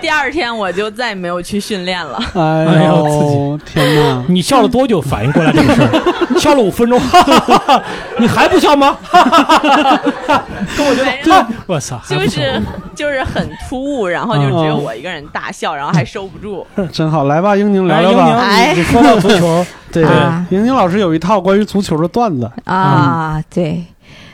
[0.03, 2.19] 第二天我就再也没有去训练了。
[2.35, 4.25] 哎呦，天哪！
[4.29, 6.13] 你笑了多久反应过来这个事儿？
[6.39, 7.83] 笑了五分钟，哈哈哈哈
[8.19, 8.99] 你还不笑吗？
[9.01, 10.45] 哈哈哈哈哈
[10.77, 12.61] 跟我觉得，对，我操，就是
[12.97, 16.67] 就是很突兀，然后就只有我一个人大笑，然后还收不住。
[16.93, 18.29] 真好，来吧，英宁聊哎聊吧。
[18.29, 23.85] 英宁你你说到足球对啊英宁老师有一套关于足球的段子啊，对，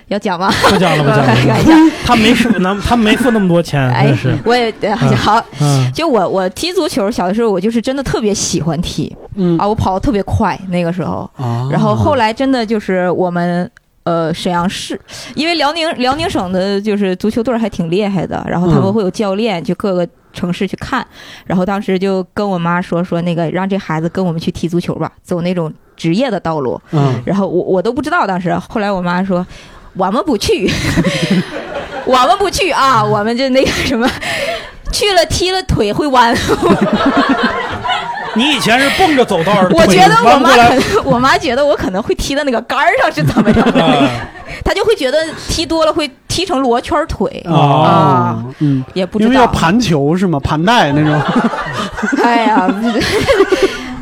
[0.09, 0.51] 要讲吗？
[0.68, 1.92] 不讲了，不讲了。
[2.05, 13.71] 他没付，那他没付那么多钱，哎是。，我也好嗯，就我我踢足球，小的时候我就是真的特别喜欢踢，嗯啊，我跑得特别快那个时候，啊然后后来真的就是我们。
[14.05, 14.99] 呃，沈阳市，
[15.35, 21.07] 因为辽宁辽宁省的就是足球队还挺厉害的，然后他们嗯会有教练去各个城市去看，
[21.44, 26.81] 然后当时就跟我妈说说那个让这孩子跟我们去踢足球吧，走那种职业的道路。
[26.92, 29.47] 嗯然后我我都不知道当时，后来我妈说
[29.99, 30.71] 我们不去，
[32.07, 34.09] 我们不去啊，我们就那个什么。
[34.91, 36.35] 去了踢了腿会弯。
[38.35, 44.11] 你以前是蹦着走道儿，我觉得我妈可能，我妈觉得我可能会踢到那个杆儿上，是怎么样的
[44.65, 50.39] 她就会觉得踢多了会踢成罗圈腿啊，哦，嗯，也不知道因为要盘球是吗？
[50.41, 51.21] 盘带那种。
[52.23, 52.67] 哎呀，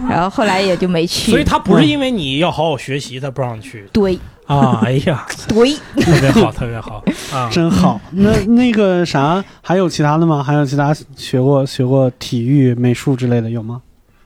[0.08, 1.30] 然后后来也就没去。
[1.32, 4.80] 所以他不是因为你要好好学习，他不让你去对啊。
[4.84, 8.00] 哎呀， 对，特别好，特别好 啊，真好。
[8.12, 10.42] 那那个啥，还有其他的吗？
[10.42, 13.80] 还有其他学过学过体育、美术之类的有吗？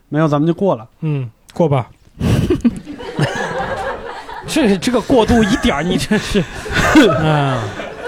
[0.09, 0.87] 没有，咱们就过了。
[1.01, 1.87] 嗯，过吧。
[4.47, 6.43] 这这个过渡一点儿，你真是，
[6.95, 7.57] 嗯，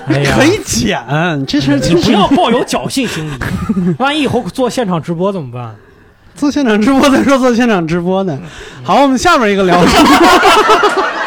[0.08, 1.02] 哎呀，可以剪，
[1.48, 5.74] 这事就是不要抱有侥幸心理，万一以后做现场直播怎么办？
[6.36, 8.38] 做现场直播再说做现场直播呢。
[8.84, 9.80] 好，我们下面一个聊。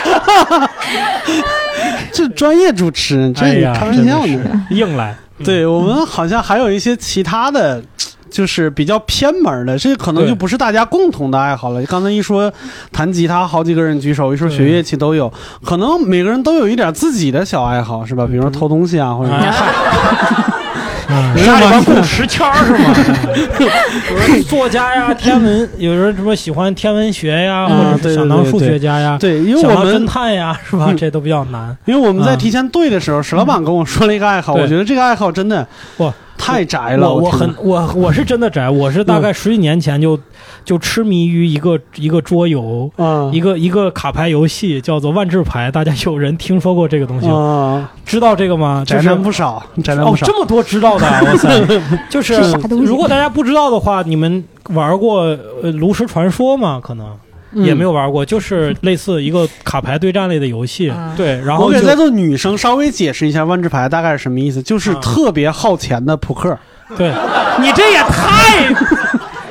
[2.12, 4.66] 这专业主持人，这哎呀开玩笑呢。
[4.71, 5.14] 硬来。
[5.45, 7.83] 对我们好像还有一些其他的，
[8.31, 11.83] 就是比较偏门的，这可能就不是大家共同的爱好了。
[11.85, 12.51] 刚才一说
[12.90, 15.31] 弹吉他，好几个人举手；一说学乐器都有，
[15.62, 18.27] 可能每个人都有一点自己的小爱好，是吧？
[18.27, 19.45] 比如说偷东西啊，或者嗯，
[21.45, 22.95] 家里边供十签儿是吗？
[24.11, 30.92] 有人作家呀，天文，有人什么喜欢天文学呀，啊或者想当数学家呀，对因为想当我们侦探呀，是吧？
[30.97, 31.77] 这都比较难。
[31.85, 35.66] 因为我们在啊提前对的时候，史老板跟我说了一个爱好，对我觉得这个爱好真的
[35.99, 37.12] 哇太宅了。
[37.12, 40.18] 我我很我我是真的宅，我是大概十几年前就
[40.64, 45.70] 就痴迷于一个一个桌游，啊一个一个卡牌游戏，叫做万智牌。
[45.70, 47.35] 大家有人听说过这个东西吗？
[47.35, 48.85] 啊，知道这个吗？
[48.87, 50.27] 就宅男不少，宅男不少。
[50.27, 51.49] 哦，这么多知道的，哇塞！
[52.11, 52.35] 就是
[52.68, 55.22] 如果大家不知道的话，你们玩过
[55.62, 56.81] 呃炉石传说吗？
[56.83, 57.07] 可能。
[57.64, 66.57] 也没有玩过，就是类似一个卡牌对战类的游戏，嗯对，然后我给在座女生稍微解释一下万智牌大概是什么意思，就是啊特别耗钱的扑克。
[66.97, 67.12] 对，
[67.61, 68.73] 你这也太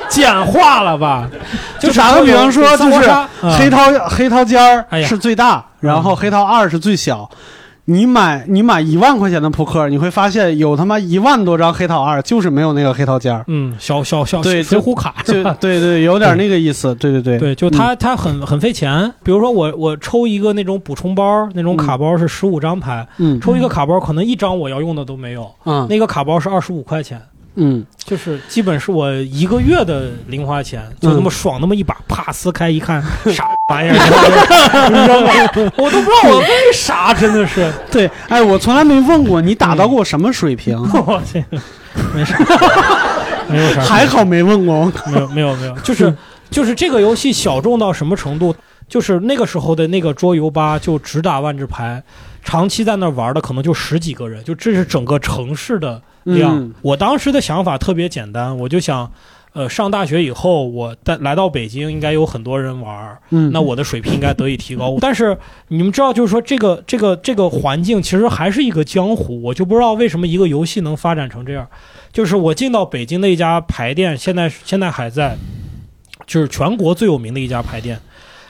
[0.08, 1.30] 简化了吧？
[1.80, 3.10] 就是打个比方说，就是
[3.58, 7.30] 黑桃黑桃尖是最大，然后黑桃二是最小。
[7.88, 13.44] 你买你买一万块钱的扑克，你会发现有他妈一万多张黑桃二，就是没有那个黑桃尖儿。
[13.48, 15.56] 嗯，小小小对水浒卡就是吧？
[15.60, 16.96] 对 对，有点那个意思。
[16.96, 19.14] 对对对对，就它它很很费钱。
[19.24, 27.22] 比如说我我抽一个那种补充包，那种卡包是十五张牌，嗯抽一个卡包可能一张我要用的都没有，嗯那个卡包是二十五块钱。
[27.56, 33.96] 嗯，就是基本是我一个月的零花钱，就那么爽，那么一把，啪撕开一看， 啥玩意儿？
[34.90, 37.72] 扔了， 我都不知道我为啥，真的是。
[37.92, 41.58] 对，哎，我从来没问过你打到过什么水平， 我这个
[42.14, 42.38] 没啥，
[43.48, 44.92] 没有啥，还好没问过。
[45.08, 46.14] 没有没有没有，就是
[46.50, 48.56] 就是这个游戏小众到什么程度？
[48.88, 52.04] 就是那个时候的那个桌游吧，就只打万智牌，
[52.44, 56.60] 长期在那玩的可能就十几个人，就这是整个城市的量。
[56.60, 59.10] 嗯我当时的想法特别简单，我就想，
[59.54, 64.98] 呃，上大学以后，我带来到北京，应该有很多人玩儿，嗯那我的水平应该得以提高。
[65.00, 65.38] 但是
[65.70, 71.68] 你们知道，就是说这个这个这个环境其实还是一个江湖，我就不知道为什么一个游戏能发展成这样。
[72.12, 75.38] 就是我进到北京的一家牌店，现在现在还在，
[76.26, 78.00] 就是全国最有名的一家牌店。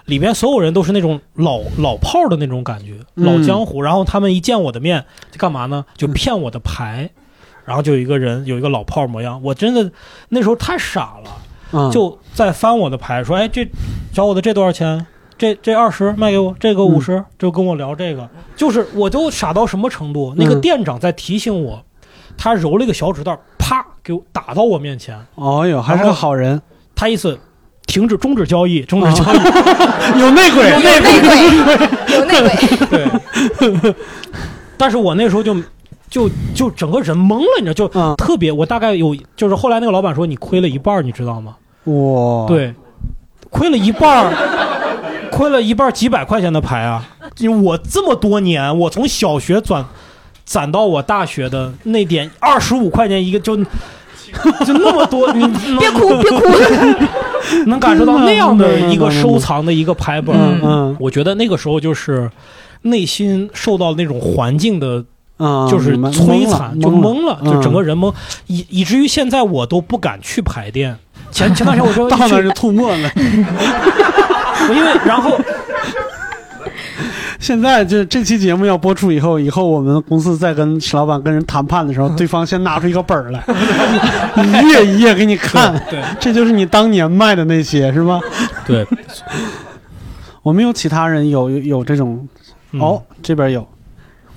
[0.06, 3.82] 里面所有人都是那种老老炮儿的那种感觉，嗯老江湖。
[3.82, 5.84] 然后他们一见我的面，就干嘛呢？
[5.98, 7.10] 就骗我的牌。
[7.66, 9.92] 然后就有一个人有一个老炮儿模样，我真的
[10.30, 11.32] 那时候太傻了，
[11.74, 11.92] 嗯。
[11.92, 13.68] 就在翻我的牌，说：“哎，这
[14.14, 15.06] 小伙子这多少钱？
[15.38, 20.34] 这这二十卖给我，这个五十、就跟我聊这个，就是我都傻到什么程度？
[20.38, 20.62] 那个嗯。
[20.62, 21.84] 店长在提醒我，
[22.38, 26.62] 他揉了一个小纸袋，啪给我打到我面前，哦哟，还是个好人，
[26.96, 27.38] 他意思
[27.86, 29.38] 停止终止交易，终止交易，
[30.22, 32.50] 有内鬼，有内鬼，有内鬼。
[33.82, 33.96] 对，
[34.78, 35.54] 但是我那时候就
[36.16, 41.58] 就就整个人懵了，你知道，就嗯特别，我大概有，就是后来那个老板说你亏了一半，你知道吗？
[41.84, 42.74] 哇，，对，
[43.50, 44.34] 亏了一半，
[45.30, 47.06] 亏了一半几百块钱的牌啊！
[47.62, 49.84] 我这么多年，我从小学转
[50.46, 53.58] 攒到我大学的那点二十五块钱一个就。
[54.66, 55.48] 就那么多，你
[55.80, 56.42] 别哭，别哭。
[57.68, 62.30] 能感受到那样的一个收藏的一个牌本，嗯嗯我觉得那个时候就是
[62.82, 65.06] 内心受到那种环境的，
[65.38, 68.14] 嗯，就是摧残，就懵了，嗯就整个人懵，
[68.48, 70.98] 以以至于现在我都不敢去排店。
[71.32, 73.12] 前前段时间我说 到那就吐沫了。
[73.16, 75.38] 我因为然后
[77.40, 83.44] 现在这这期节目要播出以后，以后我们公司再跟史老板跟人谈判的时候，对方先拿出一个本儿来，
[84.44, 85.74] 一页一页给你看。
[85.90, 88.20] 对，这就是你当年卖的那些是吧？
[88.66, 88.88] 对，
[90.42, 92.28] 我们有其他人有有有这种，
[92.72, 93.68] 嗯哦，这边有，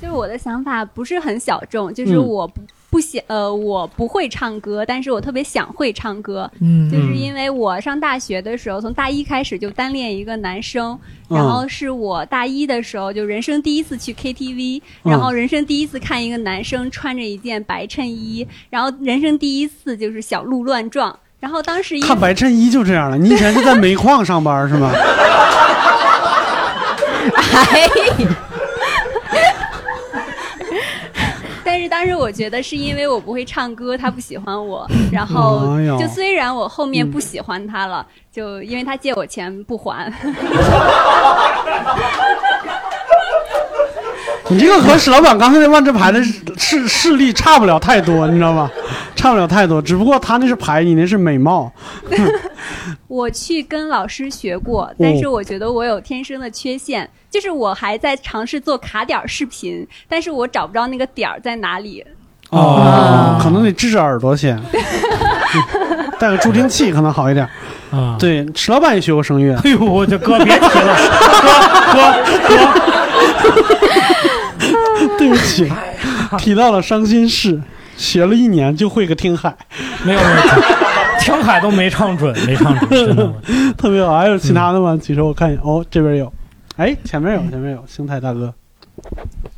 [0.01, 6.51] 就是我的想法不是很小众，就是嗯我不不想呃，我不会唱歌，但是我特别想会唱歌。
[6.61, 21.18] 嗯就是因为我上大学的时候，从大一开始就单恋一个男生，嗯然后是我大一的时候就人生第一次去 KTV，嗯然后人生第一次看一个男生穿着一件白衬衣，然后人生第一次就是小鹿乱撞。
[21.40, 23.16] 然后当时一看白衬衣就这样了。
[23.16, 24.90] 你以前是在煤矿上班是吗？
[27.53, 27.88] 哎，
[31.64, 34.87] 但是当时我觉得是因为我不会唱歌，他不喜欢我。
[35.12, 40.12] 然后就虽然我后面不喜欢他了，就因为他借我钱不还。
[44.51, 46.23] 你这个和史老板刚才那万智牌的
[46.57, 48.71] 势势力差不了太多，你知道吗？
[49.14, 51.71] 差不了太多，只不过他那是牌，你那是美貌。
[53.09, 62.05] 我去跟老师学过，但是我觉得我有天生的缺陷，就是我还在尝试做卡点儿视频，但是我找不着那个点儿在哪里。
[62.51, 64.59] 哦，可能得治治耳朵先，
[66.18, 67.47] 带个助听器可能好一点。
[67.91, 69.55] 啊，对，迟老板也学过声乐。
[69.64, 70.97] 哎呦，我这哥别提了，
[71.93, 72.59] 哥哥
[74.99, 75.70] 哥，对不起，
[76.39, 77.61] 提到了伤心事，
[77.99, 79.55] 学了一年就会个听海，
[80.05, 80.41] 没有没有，
[81.20, 83.31] 听海都没唱准，没唱准，真的。
[83.76, 84.16] 特别好。
[84.16, 84.99] 还有其他的吗？
[85.03, 85.61] 举手我看一眼。
[85.62, 86.33] 哦，这边有，
[86.79, 88.55] 哎，前面有，前面有，星泰大哥。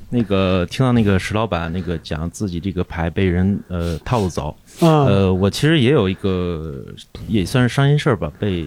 [0.08, 6.82] 那个听到那个石老板那个讲自己这个牌被人呃套路走，嗯呃，我其实也有一个
[7.28, 8.66] 也算是伤心事儿吧，被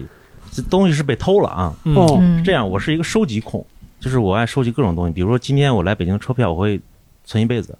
[0.52, 1.74] 这东西是被偷了啊。
[1.82, 3.66] 嗯哦是这样，我是一个收集控，
[3.98, 6.80] 就是我爱收集各种东西，比如说今天我来北京车票，我会
[7.24, 7.76] 存一辈子。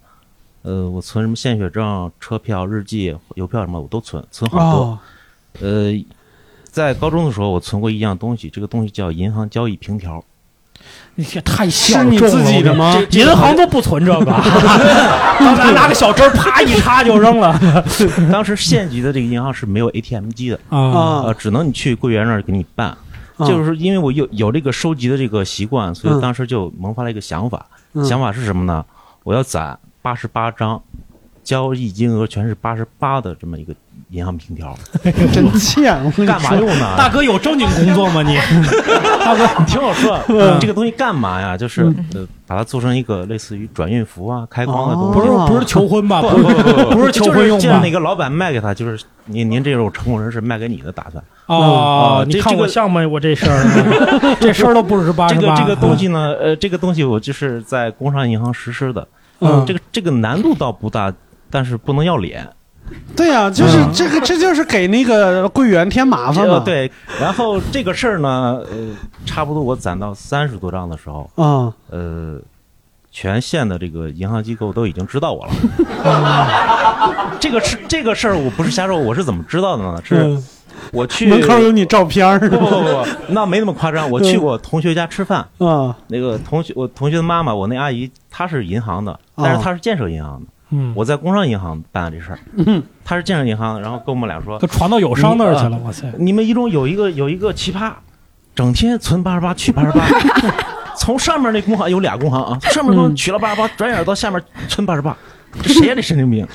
[0.62, 4.81] 呃，我存什么献血证、车票、日记、邮票什么，我都存，存好多。
[4.81, 4.99] 哦
[5.61, 5.93] 呃，
[6.64, 10.25] 在高中的时候，我存过一样东西，这个东西叫银行交易凭条。
[11.17, 14.31] 你这太小是你自己的吗银行都不存这个，
[15.41, 17.59] 拿拿个小针啪一插就扔了。
[18.33, 22.89] 当时县级的这个银行是没有 ATM 机的啊呃，只能你去柜员那儿给你办。
[22.89, 22.99] 啊
[23.49, 27.67] 就是因为我有有这个收集的这个习惯，所以嗯当时就萌发了一个想法。
[27.95, 28.85] 嗯想法是什么呢？
[29.25, 30.81] 我要攒八十八张，
[31.43, 33.75] 交易金额全是八十八的这么一个
[34.15, 34.77] 银行凭条。
[35.33, 35.93] 真欠，
[36.25, 36.95] 干嘛用呢？
[36.97, 38.37] 大哥有正经工作吗你？
[39.25, 41.57] 大哥，你听我说，嗯这个东西干嘛呀？
[41.57, 45.19] 就是嗯呃，把它做成一个类似于转运符啊、开光的东西。
[45.19, 46.55] 不是不是求婚吧不不是
[46.95, 51.23] 不是求婚用吧就是见哪个老板卖给他，就是您您这种成功人士卖给你的打算。
[51.47, 53.07] 哦啊，你看这这个我像吗？
[53.07, 55.41] 我这事儿，这事儿都不是八十八。
[55.41, 59.07] 这个这个东西呢，呃，这个东西我就是在工商银行实施的，
[59.41, 61.12] 嗯这个这个难度倒不大，
[61.51, 62.49] 但是不能要脸。
[63.16, 66.55] 对呀、就是这个，这就是给那个柜员添麻烦嘛。
[66.55, 68.76] 呃对，然后这个事儿呢，呃，
[69.24, 72.41] 差不多我攒到三十多张的时候，啊，呃，
[73.11, 75.53] 全县的这个银行机构都已经知道我了。
[77.41, 80.01] 这个是这个事儿，我不是瞎说，我是怎么知道的呢？
[80.05, 80.45] 是嗯
[80.93, 84.11] 我 去门口有你照片儿不不不不， 那没那么夸张。
[84.11, 90.47] 我去我同学家吃饭，啊，那个同学，我同学的妈妈，我那阿姨，她是银行的，但是她是建设银行的。
[90.77, 97.93] 嗯我在工商银行办的这事儿，嗯，他是建设银行，然后跟我们俩说，他传到友商那儿去了哇塞你们一中有一个有一个奇葩，
[98.55, 100.05] 整天存八十八取八十八，
[100.99, 105.16] 从上面那工行有俩工行啊，上面都取了八十八，转眼到下面存八十八，
[105.62, 105.95] 这谁呀？
[105.95, 106.47] 这神经病！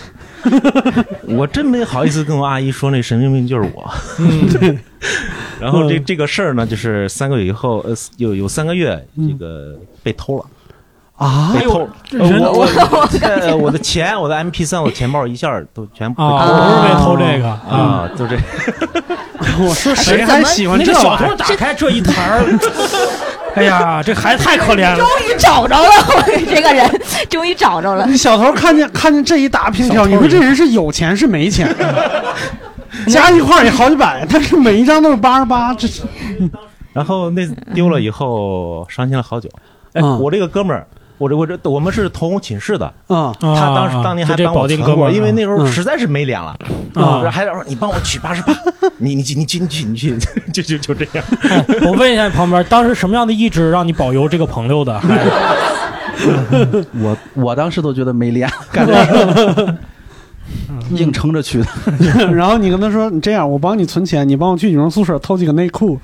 [1.37, 3.89] 我真没好意思跟我阿姨说那神经病就是我。
[4.19, 4.79] 嗯，
[5.59, 10.45] 然后这这个事儿呢，就是三个月以后，呃，有有三个月，这个被偷了。
[11.19, 11.87] 啊被偷！
[12.13, 16.81] 哎呦呃我人我呃我的钱，我的 M P 三，我的钱包一下都全部被偷啊了。
[16.81, 18.37] 不是被偷这个啊，就这。
[19.61, 22.59] 我说谁还喜欢这小偷打开这一台儿？
[23.55, 24.95] 哎呀，这孩子太可怜了。
[24.99, 26.89] 终于找着了，我这个人
[27.29, 28.05] 终于找着了。
[28.05, 31.67] 你小偷看见看见这一大拼条，你说这人是有钱是没钱？
[33.07, 36.01] 加一块儿也好几百，但是每一张都是八十八，这是
[36.93, 39.49] 然后那丢了以后，伤心了好久。
[39.93, 40.87] 哎，嗯我这个哥们儿，
[41.19, 42.91] 我这我这我们是同寝室的。
[43.07, 46.55] 啊他当时当年还帮我就这保定存过，哥因为那时候嗯实在是没脸了
[46.95, 48.51] 啊还说你帮我取八十八，
[48.97, 50.17] 你你你去你去你去，
[50.51, 51.23] 就就就这样。
[51.85, 54.99] 我问一下你旁边，当时什么样的意志让你保佑这个朋友的？
[54.99, 55.19] 还
[56.99, 58.87] 我我当时都觉得没脸干
[60.91, 61.67] 硬撑着去的。
[62.33, 65.99] 然后你跟他说：“你这样，我帮你存钱，你帮我去女生宿舍偷几个内裤，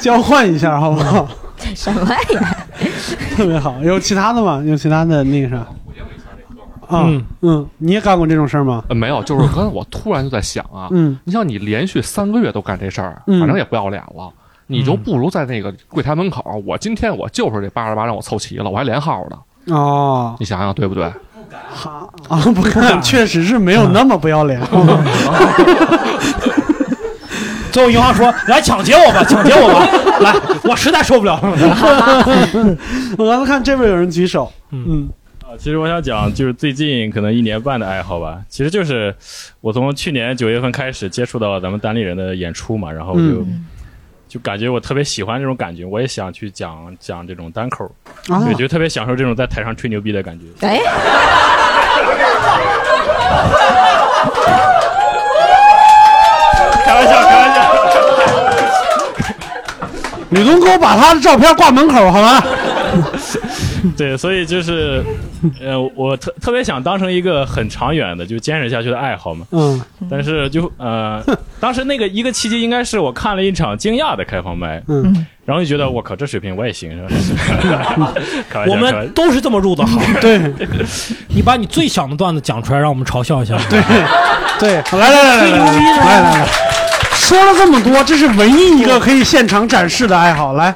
[0.00, 1.28] 交换一下，好不好
[1.74, 2.00] 什么
[2.32, 2.56] 呀？？”
[3.36, 3.76] 特别好。
[3.82, 4.62] 有其他的吗？
[4.64, 5.56] 有其他的那个啥？
[6.88, 8.82] 啊，嗯嗯，你也干过这种事儿吗？
[8.88, 14.28] 呃，没有，就是刚才我突然就在想啊，嗯，你像你连续三个月都干这事儿，嗯反正也不要脸了，
[14.66, 19.36] 你就不如在那个柜台门口，我今天我就是这八十八让我凑齐了，我还连号呢，
[19.76, 21.04] 哦，你想想对不对？
[22.28, 24.60] 啊，不敢，确实是没有那么不要脸。
[27.70, 29.86] 最后银行说：“来抢劫我吧，抢劫我吧！
[30.20, 31.50] 来，我实在受不了了。
[33.16, 35.08] 我刚才看这边有人举手，嗯，
[35.42, 39.14] 啊，其实我想讲，就是最近可能一年半的爱好吧，其实就是
[39.60, 43.66] 我从去年九月份开始接触到咱们单立人的演出嘛，然后就、嗯
[44.30, 47.84] 就感觉我特别喜欢这种感觉，我也想去讲讲这种单口，
[48.28, 50.44] 啊对，就特别享受这种在台上吹牛逼的感觉。
[50.64, 50.78] 哎，
[56.84, 57.60] 开玩笑，开玩笑。
[60.30, 62.42] 吕东给我把他的照片挂门口好吗？
[63.96, 65.02] 对，所以就是，
[65.60, 69.46] 呃，我特特别想当成一个很长远的，就坚持下去的爱好嘛。
[69.52, 71.22] 嗯，但是就呃，
[71.60, 78.12] 当时那个一个契机应该是我看了一场惊讶的开放麦，嗯，然后就觉得我靠，这水平我也行，是吧？
[78.50, 79.98] 开玩笑，我们都是这么入的行。
[80.20, 80.40] 对，
[81.28, 83.56] 你把你最想的段子讲出来，让我们嘲笑一下。
[83.70, 83.80] 对
[84.58, 86.48] 对，来来来来来来来来，
[87.20, 90.54] 说了这么多，这是唯一一个可以现场展示的爱好。
[90.54, 90.74] 来，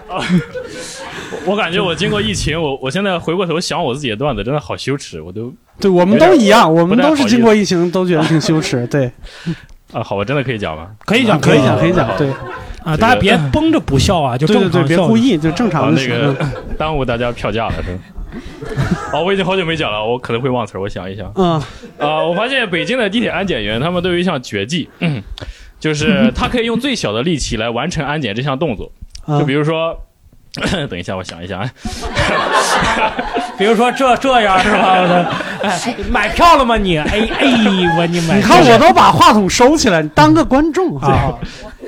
[1.45, 8.87] 我感觉我经过疫情，我我现在回过头想我自己的段子，真的好羞耻，我都对我们都一样，我们都是经过疫情，都觉得挺羞耻。
[8.87, 9.11] 对，
[9.93, 10.89] 啊，好，我真的可以讲吗？
[11.07, 12.17] 可以讲，可以讲，可以讲。
[12.17, 12.29] 对，
[12.85, 16.37] 啊，大家别绷着不笑啊， 就对对对，别正常笑故意，就正啊常的那个
[16.79, 17.99] 耽误大家票价了，是吧？
[19.13, 21.33] 哦，我已经好久没讲了，我可能会忘词儿，我想一想。
[21.37, 21.53] 嗯，
[21.99, 25.23] 啊、我发现北京的地铁安检员他们都有一项绝技，嗯、
[25.85, 28.91] 就是 他可以用最小的力气来完成安检这项动作。
[29.26, 29.95] 啊就比如说，
[30.89, 31.70] 等一下，我想一想啊，
[33.59, 35.03] 比如说这这样是吧？
[35.03, 35.30] 我的，
[35.68, 36.97] 哎，买票了吗你？
[36.97, 38.37] 哎哎，我你买？
[38.37, 41.39] 你看我都把话筒收起来，你当个观众哈。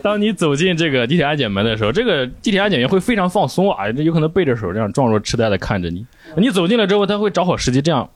[0.02, 6.04] 当你走进这个地铁安检门的时候，这个地铁安检员会非常放松啊，有可能背着手这样状若痴呆的看着你。
[6.36, 8.06] 你走进了之后，他会找好时机，这样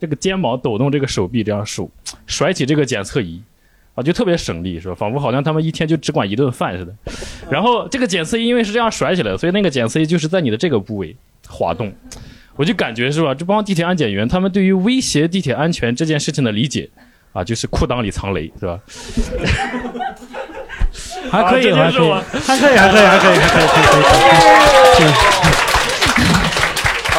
[0.00, 1.88] 这个肩膀抖动这个手臂，这样手
[2.26, 3.40] 甩起这个检测仪。
[4.00, 4.94] 啊，就特别省力，是吧？
[4.94, 6.94] 仿佛好像他们一天就只管一顿饭似的。
[7.50, 11.14] 然后这个检测仪因为是这样甩起来的，所以那个检测仪就是在你的这个部位
[11.46, 11.92] 滑动。
[12.56, 13.34] 我就感觉是吧？
[13.34, 16.88] 这帮地铁安检员他们对于威胁地铁安全这件事情的理解
[17.32, 18.80] 啊，就是裤裆里藏雷，是吧？
[21.30, 21.90] 还可以，啊
[22.46, 23.72] 还可以还可以，还可以，还可以，还可以，可以，
[24.96, 25.49] 可以。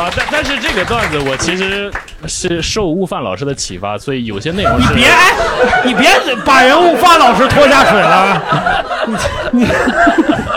[0.02, 1.91] 啊，但但是这个段子我其实
[2.26, 5.34] 是受悟饭老师的启发，所以有些内容是你别哎，
[5.86, 6.10] 你别
[6.43, 8.41] 把人物饭老师拖下水了，
[9.52, 9.68] 你你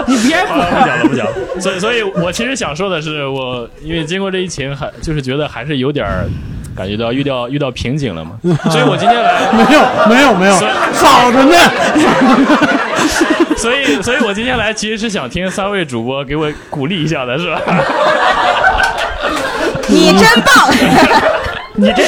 [0.06, 1.32] 你别啊不讲了不讲了。
[1.60, 6.24] 所以所以我其实想说的是，我因为经过这疫情，还就是觉得还是有点儿
[6.74, 8.38] 感觉到遇到遇到瓶颈了嘛，
[8.70, 10.58] 所以我今天来 没有，没有，没有，
[10.94, 11.54] 早着呢。
[13.56, 17.60] 所以所以我今天来其实是想听三位主播给我鼓励一下的，是吧？
[19.94, 20.70] 你真 棒！
[21.74, 22.04] 你这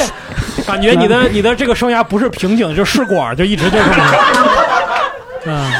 [0.65, 3.93] 感觉你的 你的这个生涯不是瓶颈，就试管，就一直就这么。
[5.45, 5.71] 嗯，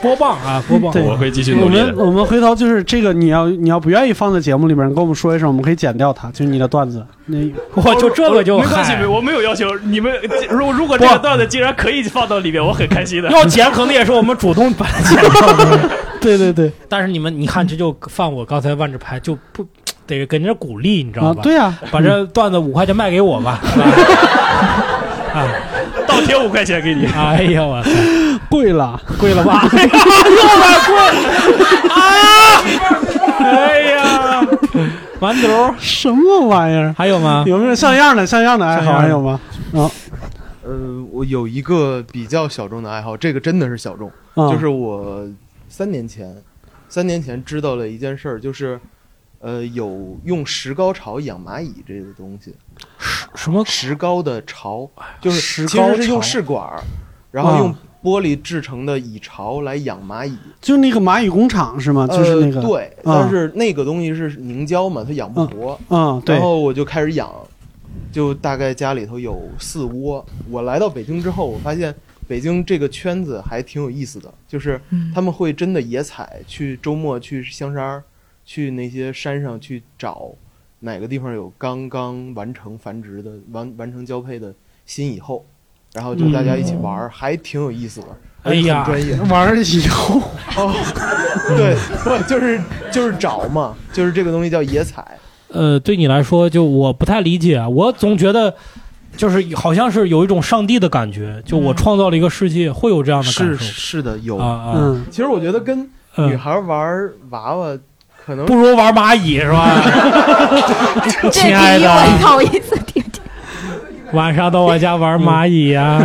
[0.00, 2.06] 播棒啊，播棒，对我会继续我努力我们。
[2.06, 7.04] 我们回头就是这个，你要你要不愿意放在节目里边，你跟我们说一声，我们可以剪掉它，就是你的段子。
[7.26, 7.38] 那
[7.74, 9.66] 我就这个就没关系，我没有要求。
[9.84, 10.12] 你们
[10.48, 13.30] 如如果这个段子竟然可以放到里面，我很开心的。
[13.30, 15.90] 要剪可能也是我们主动把它剪掉的。
[16.20, 19.66] 对对对，但是你们你看，这就放我刚才万智牌就不
[20.18, 21.40] 得给人家鼓励，你知道吧？
[21.40, 23.60] 啊对呀把这段子五块钱卖给我吧。
[25.32, 25.46] 啊，
[26.08, 27.06] 倒贴五块钱给你。
[27.14, 27.90] 哎呀，我操，
[28.50, 29.68] 贵了，贵了吧？
[29.72, 29.90] 哎呀，
[30.26, 30.98] 又来贵
[31.88, 32.00] 啊！
[33.38, 34.46] 哎呀，
[35.20, 36.92] 完犊什么玩意儿？
[36.98, 37.44] 还有吗？
[37.46, 38.98] 有没有像样的像样的爱好？
[38.98, 39.40] 还有吗？
[39.74, 39.86] 啊，
[40.64, 45.24] 呃，我有一个比较小众的爱好，这个真的是小众，啊就是我
[45.68, 46.34] 三年前，
[46.88, 48.78] 三年前知道了一件事儿，就是，
[49.40, 52.54] 呃，有用石膏巢养蚂蚁这个东西。
[52.98, 54.88] 石什么石膏的巢？
[55.20, 56.82] 就是石膏其实是用试管儿，
[57.30, 60.36] 然后用啊玻璃制成的蚁巢来养蚂蚁。
[60.60, 62.06] 就那个蚂蚁工厂是吗？
[62.06, 65.78] 就是那个呃、对，啊但是那个东西是凝胶嘛，它养不活。
[65.88, 67.30] 嗯对然后我就开始养，
[68.12, 70.24] 就大概家里头有四窝。
[70.50, 71.94] 我来到北京之后，我发现
[72.28, 74.78] 北京这个圈子还挺有意思的，就是
[75.14, 78.04] 他们会真的野采，去周末去香山儿，
[78.52, 80.28] 去那些山上去找
[80.80, 84.52] 哪个地方有刚刚完成繁殖的、完完成交配的
[84.84, 85.46] 新蚁后，
[85.92, 88.08] 然后就大家一起玩儿，还挺有意思的。
[88.42, 90.20] 哎呀专业， 玩儿以后
[90.56, 90.74] 哦，
[91.56, 95.16] 对，不 就是就是找嘛，就是这个东西叫野采。
[95.46, 98.52] 呃，对你来说，就我不太理解啊，我总觉得
[99.16, 103.56] 就是好像是有一种上帝的感觉，就我创造了一个世界，会有这样的感受。
[103.58, 107.78] 是的，有啊啊嗯，其实我觉得跟嗯女孩玩娃娃
[108.24, 109.82] 可能不如玩蚂蚁是吧？
[111.20, 113.22] 这亲爱的不好意思听听。
[114.12, 116.00] 晚上到我家玩蚂蚁呀、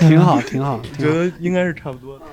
[0.00, 0.80] 挺好，挺好。
[0.98, 2.24] 觉得应该是差不多的。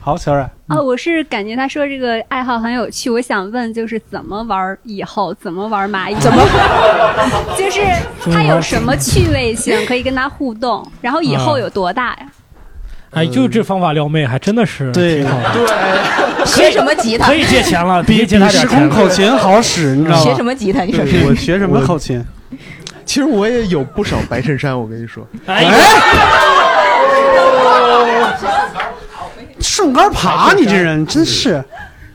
[0.00, 6.14] 好，小冉，啊，我是感觉他说这个爱好很有趣，我想问就是怎么玩以后，怎么玩蚂蚁？
[6.20, 6.42] 怎么？
[7.56, 7.80] 就是
[8.30, 10.86] 他有什么趣味性可以跟他互动？
[11.00, 12.26] 然后以后有多大呀？
[13.14, 15.52] 哎，就这方法撩妹，还真的是对挺好的。
[15.52, 17.26] 对，学什么吉他？
[17.26, 20.22] 可以借钱了，比别借他时空口琴好使，你知道吗？
[20.22, 20.82] 学什么吉他？
[20.82, 21.24] 你说是？
[21.26, 22.24] 我学什么口琴？
[23.06, 25.26] 其实我也有不少白衬衫，我跟你说。
[25.46, 25.64] 哎，
[29.60, 31.62] 顺杆爬，你这人真是。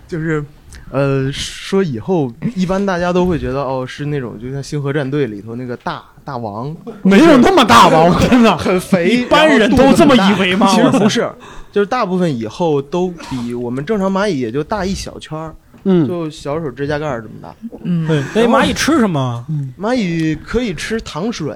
[0.08, 0.44] 就是，
[0.92, 8.00] 呃，说以后一般大家都会觉得哦，是那种就像《星河战队》里头那个大大王，没有那么大吧？
[8.04, 11.30] 我天哪，很肥，一般人都这么以为吗其实不是，
[11.72, 17.54] 就是大部分以后都比我们正常蚂蚁也就大一小圈儿，嗯，就小手指甲盖儿这么大。
[17.84, 19.46] 嗯，对，那蚂蚁吃什么？
[19.80, 21.54] 蚂蚁可以吃糖水，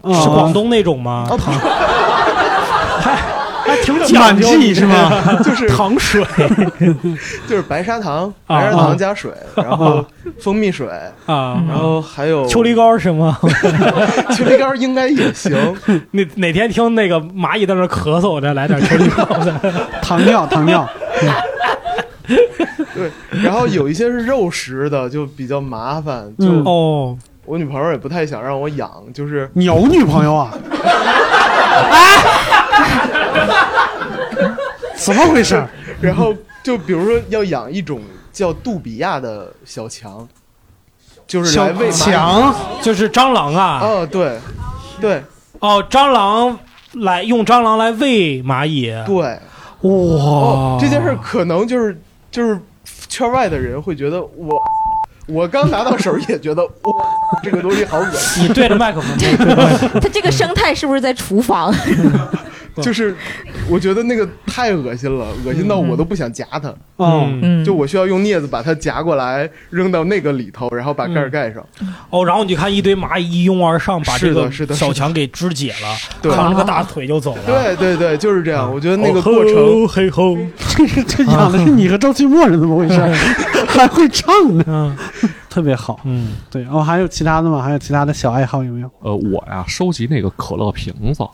[0.00, 1.26] 啊是广东那种吗？
[1.30, 1.38] 哦，
[3.64, 5.10] 还挺讲满究记是吗？
[5.44, 6.24] 就是糖水
[7.48, 10.04] 就是白砂糖，啊白砂糖加水，然后
[10.40, 10.86] 蜂蜜水，
[11.26, 13.38] 啊，然后还有秋梨膏是吗？
[14.36, 15.52] 秋梨膏应该也行。
[16.10, 19.54] 哪哪天听那个蚂蚁在那咳嗽，我再来点秋梨膏的。
[20.02, 20.88] 糖尿，糖尿。
[22.94, 23.10] 对，
[23.42, 26.24] 然后有一些是肉食的，就比较麻烦。
[26.38, 31.98] 就、嗯哦，我女朋友也不太想让我养，就是你有女朋友啊啊？
[35.06, 35.62] 怎么回事？
[36.00, 38.00] 然后就比如说要养一种
[38.32, 40.26] 叫杜比亚的小强，
[41.26, 43.80] 就是来喂强就是蟑螂啊。
[43.82, 44.38] 哦，对，
[45.00, 45.22] 对
[45.60, 46.58] 哦，蟑螂
[46.92, 48.92] 来用蟑螂来喂蚂蚁。
[49.06, 52.00] 对，哇哦，这件事可能就是
[52.30, 52.58] 就是
[53.08, 54.56] 圈外的人会觉得我。
[55.28, 56.70] 我刚拿到手也觉得哇，
[57.44, 58.42] 这个东西好恶心。
[58.42, 59.08] 你对着麦克风，
[60.00, 61.72] 它 这个生态是不是在厨房？
[62.76, 63.14] 就是
[63.68, 66.72] 我觉得那个太恶心了，恶心到我都不想夹它。
[66.98, 71.64] 嗯就我需要用镊子把它夹过来，扔到那个里头，然后把盖儿盖上。
[72.10, 77.42] 哦，然后你看一堆蚂蚁一拥而上，把这个小强给肢解了，对扛着个大腿就走了。
[77.44, 78.72] 对对对，就是这样。
[78.72, 80.36] 我觉得那个哦过程，嘿吼，
[80.76, 83.00] 这是这养的是你和周奇墨是怎么回事？
[83.66, 84.96] 还会唱呢，
[85.50, 86.00] 特别好。
[86.04, 86.64] 嗯，对。
[86.70, 87.60] 哦，还有其他的吗？
[87.62, 88.90] 还有其他的小爱好有没有？
[89.00, 91.24] 呃，我呀收集那个可乐瓶子，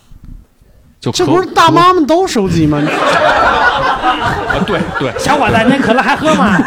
[1.01, 2.79] 就这不是大妈们都收集吗？
[2.83, 6.59] 啊，对对， 小伙子，那可乐还喝吗？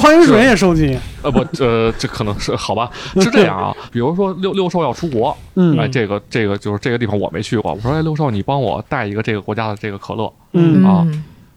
[0.00, 0.96] 矿泉水也收集。
[1.22, 2.88] 呃不，呃，这可能是好吧，
[3.20, 3.74] 是这样啊。
[3.90, 11.06] 比如说六六兽要出国，嗯哎，这个这个就是这个地方我没去过，我说哎六兽你帮我带一个这个国家的这个可乐，嗯啊，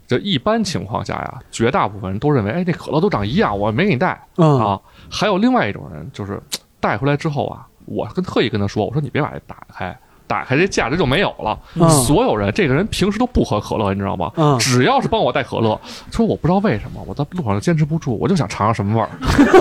[0.08, 4.80] 这一般情况下呀，绝大部分人都认为哎这可乐都长一样，我没给你带嗯啊。
[5.10, 6.42] 还有另外一种人就是
[6.80, 9.96] 带回来之后啊，我跟特意跟他说，我说你别把这打开。
[10.28, 11.58] 打开这价值就没有了。
[11.76, 14.32] 嗯所有人，这个人平时都不喝可乐，你知道吗？
[14.36, 15.80] 嗯只要是帮我带可乐，
[16.12, 19.10] 说我不知道为什么，我在路上就坚持不住，我就想尝尝什么味儿。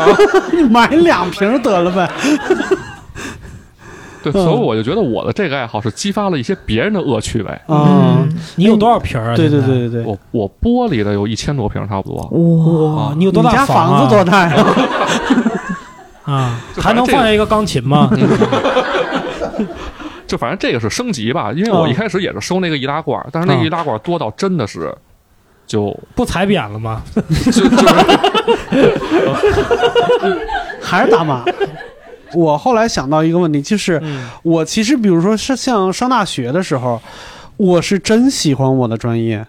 [0.52, 2.10] 你买两瓶得了呗。
[4.22, 7.60] 对，嗯所以我就觉得我的这个爱好是激发了一些别人的恶趣味。
[7.68, 9.36] 嗯，你有多少瓶啊？
[9.36, 10.02] 对对对对对。
[10.04, 12.16] 我我玻璃的有一千多瓶差不多。
[12.96, 14.64] 哇，你有多大家房啊房子多大呀？
[16.24, 16.58] 啊？
[16.78, 18.08] 还能放下一个钢琴吗？
[20.34, 24.92] 就反正这个是升级吧，因为我嗯一开始也是收那个易拉罐，但是那个易拉罐多到真的是
[25.64, 27.04] 就不踩扁了吗？
[27.44, 27.86] 就就是
[30.82, 31.44] 还是大妈。
[32.34, 37.00] 我后来想到一个问题，就是嗯我其实比如说是像上大学的时候，
[37.56, 39.46] 我是真喜欢我的专业，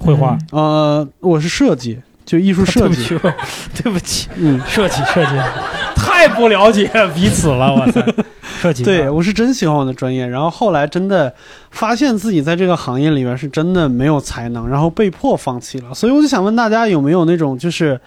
[0.00, 0.36] 绘画。
[0.50, 2.00] 呃，我是设计，
[2.30, 3.08] 就艺术设计。
[3.08, 3.28] 对不起，
[3.82, 5.32] 对不起，嗯，设计设计，
[5.96, 8.00] 太不了解彼此了，我操！
[8.60, 11.32] 设计对，我是真喜欢我的专业，然后后来真的
[11.70, 15.92] 发现自己在这个行业里边是真的没有才能，然后被迫放弃了。
[15.94, 17.98] 所以我就想问大家有没有那种就是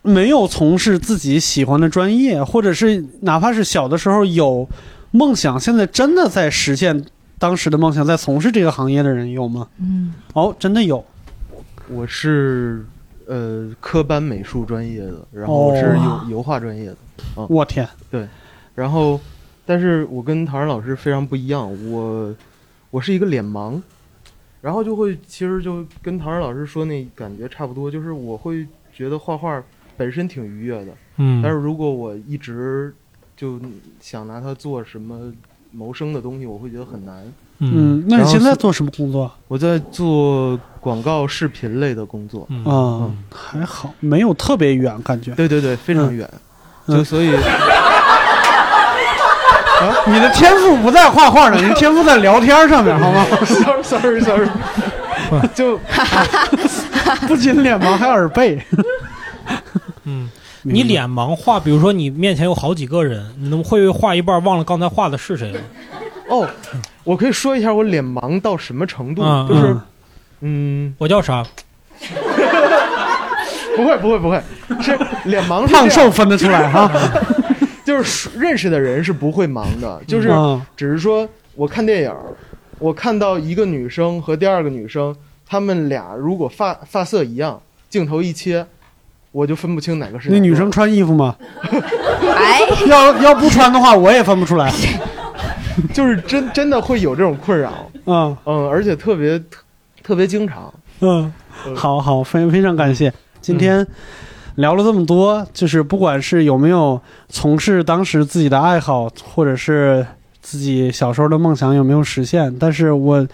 [0.00, 4.66] 没有从事自己喜欢的专业，或者是哪怕是小的时候有
[5.10, 7.04] 梦想，现在真的在实现
[7.38, 9.68] 当时的梦想，在从事这个行业的人有吗？
[9.78, 11.04] 嗯，哦，真的有。
[11.88, 12.86] 我是
[13.32, 16.96] 呃科班美术专业的，然后我是哦油油画专业的。
[17.38, 18.28] 嗯，我天，对，
[18.74, 19.18] 然后
[19.64, 22.34] 但是我跟唐然老师非常不一样，我
[22.90, 23.80] 我是一个脸盲，
[24.60, 29.62] 然后就会其实就跟唐然老师说那感觉差不多，就是我会觉得画画
[29.96, 32.92] 本身挺愉悦的，嗯但是如果我一直
[33.34, 33.58] 就
[33.98, 35.32] 想拿它做什么
[35.70, 37.24] 谋生的东西，我会觉得很难。
[37.60, 39.30] 嗯，那你现在做什么工作？
[39.48, 42.46] 我在做广告视频类的工作。
[42.50, 42.64] 嗯。
[42.64, 45.30] 啊、还好，没有特别远，感觉。
[45.32, 46.28] 对对对，非常远，
[46.86, 46.96] 嗯。
[46.98, 47.42] 就所以啊？
[50.06, 54.48] 你的天赋不在画画上， 你的天赋在聊天上面，好吗？Sorry sorry sorry，
[55.54, 55.78] 就
[57.26, 58.60] 不仅脸盲还耳背。
[60.04, 60.28] 嗯，
[60.62, 65.60] 你脸盲画，比如说你面前有好几个人，你能会不会画一半忘了刚才画的是谁了？
[66.28, 66.48] 哦，
[67.04, 69.76] 我可以说一下我脸盲到什么程度，嗯就是
[70.42, 71.44] 嗯嗯，我叫啥？
[73.76, 74.40] 不会不会不会，
[74.82, 76.90] 是脸盲是胖这样瘦分得出来哈。
[77.84, 82.14] 就是认识的人是不会盲的，就是嗯只是说我看电影，
[82.78, 85.14] 我看到一个女生和第二个女生，
[85.46, 88.66] 她们俩如果发发色一样，镜头一切，
[89.32, 91.34] 我就分不清哪个是哪个那女生穿衣服吗？
[91.70, 94.72] 哎，要要不穿的话，我也分不出来。
[95.94, 99.62] 就是真真的会有这种困扰，嗯嗯，而且特别特
[100.02, 100.72] 特别经常。
[101.00, 101.32] 嗯，
[101.74, 103.86] 好好，非非常感谢今天。
[104.56, 110.06] 聊了这么多，就是不管是有没有从事当时自己的爱好，或者是
[110.42, 113.26] 自己小时候的梦想有没有实现，但是我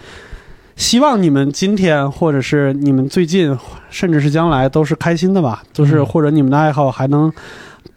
[0.77, 3.57] 希望你们今天，或者是你们最近，
[3.89, 7.31] 甚至是将来都是开心的吧，就是或者你们的爱好还能。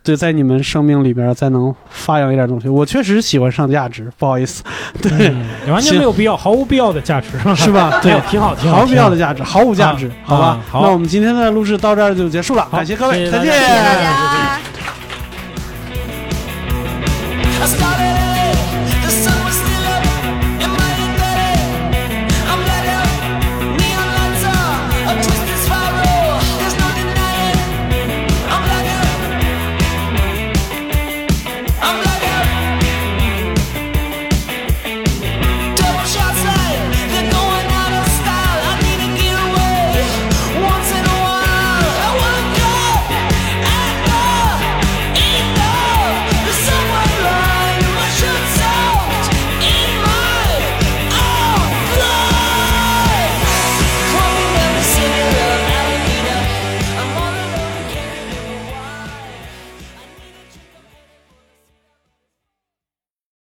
[0.02, 4.62] 对，在你们生命里边再能发扬一点东西，我确实喜欢上价值，不好意思，
[5.00, 7.98] 对，嗯完全没有必要，毫无必要的价值，是吧？
[8.02, 10.60] 对，挺好，挺好，毫无必要的价值，毫无价值，啊好吧啊？
[10.70, 14.71] 好那我们今天的录制到这儿就结束了，感谢各位，再见。